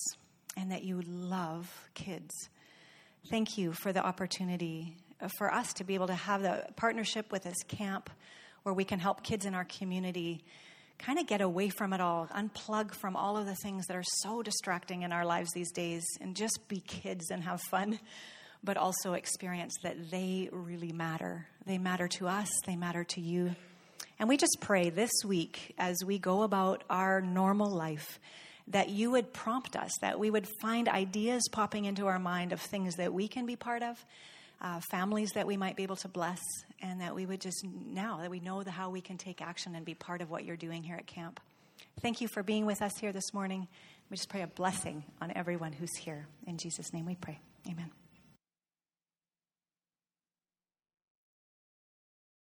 and 0.55 0.71
that 0.71 0.83
you 0.83 1.01
love 1.05 1.69
kids. 1.95 2.29
Thank 3.29 3.57
you 3.57 3.73
for 3.73 3.91
the 3.91 4.05
opportunity 4.05 4.95
for 5.37 5.53
us 5.53 5.73
to 5.73 5.83
be 5.83 5.95
able 5.95 6.07
to 6.07 6.13
have 6.13 6.41
the 6.41 6.65
partnership 6.75 7.31
with 7.31 7.43
this 7.43 7.63
camp 7.67 8.09
where 8.63 8.73
we 8.73 8.83
can 8.83 8.99
help 8.99 9.23
kids 9.23 9.45
in 9.45 9.55
our 9.55 9.65
community 9.65 10.43
kind 10.97 11.19
of 11.19 11.27
get 11.27 11.41
away 11.41 11.69
from 11.69 11.93
it 11.93 12.01
all, 12.01 12.27
unplug 12.27 12.93
from 12.93 13.15
all 13.15 13.37
of 13.37 13.45
the 13.45 13.55
things 13.55 13.85
that 13.87 13.97
are 13.97 14.03
so 14.21 14.41
distracting 14.41 15.01
in 15.03 15.11
our 15.11 15.25
lives 15.25 15.51
these 15.53 15.71
days, 15.71 16.03
and 16.21 16.35
just 16.35 16.59
be 16.67 16.79
kids 16.79 17.29
and 17.31 17.43
have 17.43 17.61
fun, 17.69 17.99
but 18.63 18.77
also 18.77 19.13
experience 19.13 19.73
that 19.83 20.09
they 20.09 20.49
really 20.51 20.91
matter. 20.91 21.47
They 21.65 21.77
matter 21.77 22.07
to 22.09 22.27
us, 22.27 22.49
they 22.65 22.75
matter 22.75 23.03
to 23.03 23.21
you. 23.21 23.55
And 24.19 24.29
we 24.29 24.37
just 24.37 24.57
pray 24.61 24.89
this 24.89 25.11
week 25.25 25.73
as 25.77 25.97
we 26.05 26.19
go 26.19 26.43
about 26.43 26.83
our 26.89 27.21
normal 27.21 27.69
life 27.69 28.19
that 28.69 28.89
you 28.89 29.11
would 29.11 29.33
prompt 29.33 29.75
us, 29.75 29.91
that 30.01 30.17
we 30.17 30.31
would 30.31 30.47
find 30.61 30.87
ideas 30.87 31.43
popping 31.51 31.85
into 31.85 32.07
our 32.07 32.17
mind 32.17 32.51
of 32.51 32.59
things 32.61 32.95
that 32.95 33.13
we 33.13 33.27
can 33.27 33.45
be 33.45 33.55
part 33.55 33.83
of, 33.83 34.03
uh, 34.61 34.79
families 34.91 35.31
that 35.33 35.47
we 35.47 35.57
might 35.57 35.75
be 35.75 35.83
able 35.83 35.95
to 35.97 36.07
bless, 36.07 36.39
and 36.81 37.01
that 37.01 37.15
we 37.15 37.25
would 37.25 37.41
just 37.41 37.65
now 37.65 38.19
that 38.21 38.29
we 38.29 38.39
know 38.39 38.63
the, 38.63 38.71
how 38.71 38.89
we 38.89 39.01
can 39.01 39.17
take 39.17 39.41
action 39.41 39.75
and 39.75 39.85
be 39.85 39.93
part 39.93 40.21
of 40.21 40.29
what 40.29 40.45
you're 40.45 40.57
doing 40.57 40.83
here 40.83 40.95
at 40.95 41.07
camp. 41.07 41.39
Thank 42.01 42.21
you 42.21 42.27
for 42.27 42.43
being 42.43 42.65
with 42.65 42.81
us 42.81 42.97
here 42.99 43.11
this 43.11 43.33
morning. 43.33 43.67
We 44.09 44.17
just 44.17 44.29
pray 44.29 44.41
a 44.41 44.47
blessing 44.47 45.03
on 45.21 45.31
everyone 45.35 45.73
who's 45.73 45.95
here. 45.95 46.27
In 46.45 46.57
Jesus' 46.57 46.93
name 46.93 47.05
we 47.05 47.15
pray. 47.15 47.39
Amen. 47.67 48.04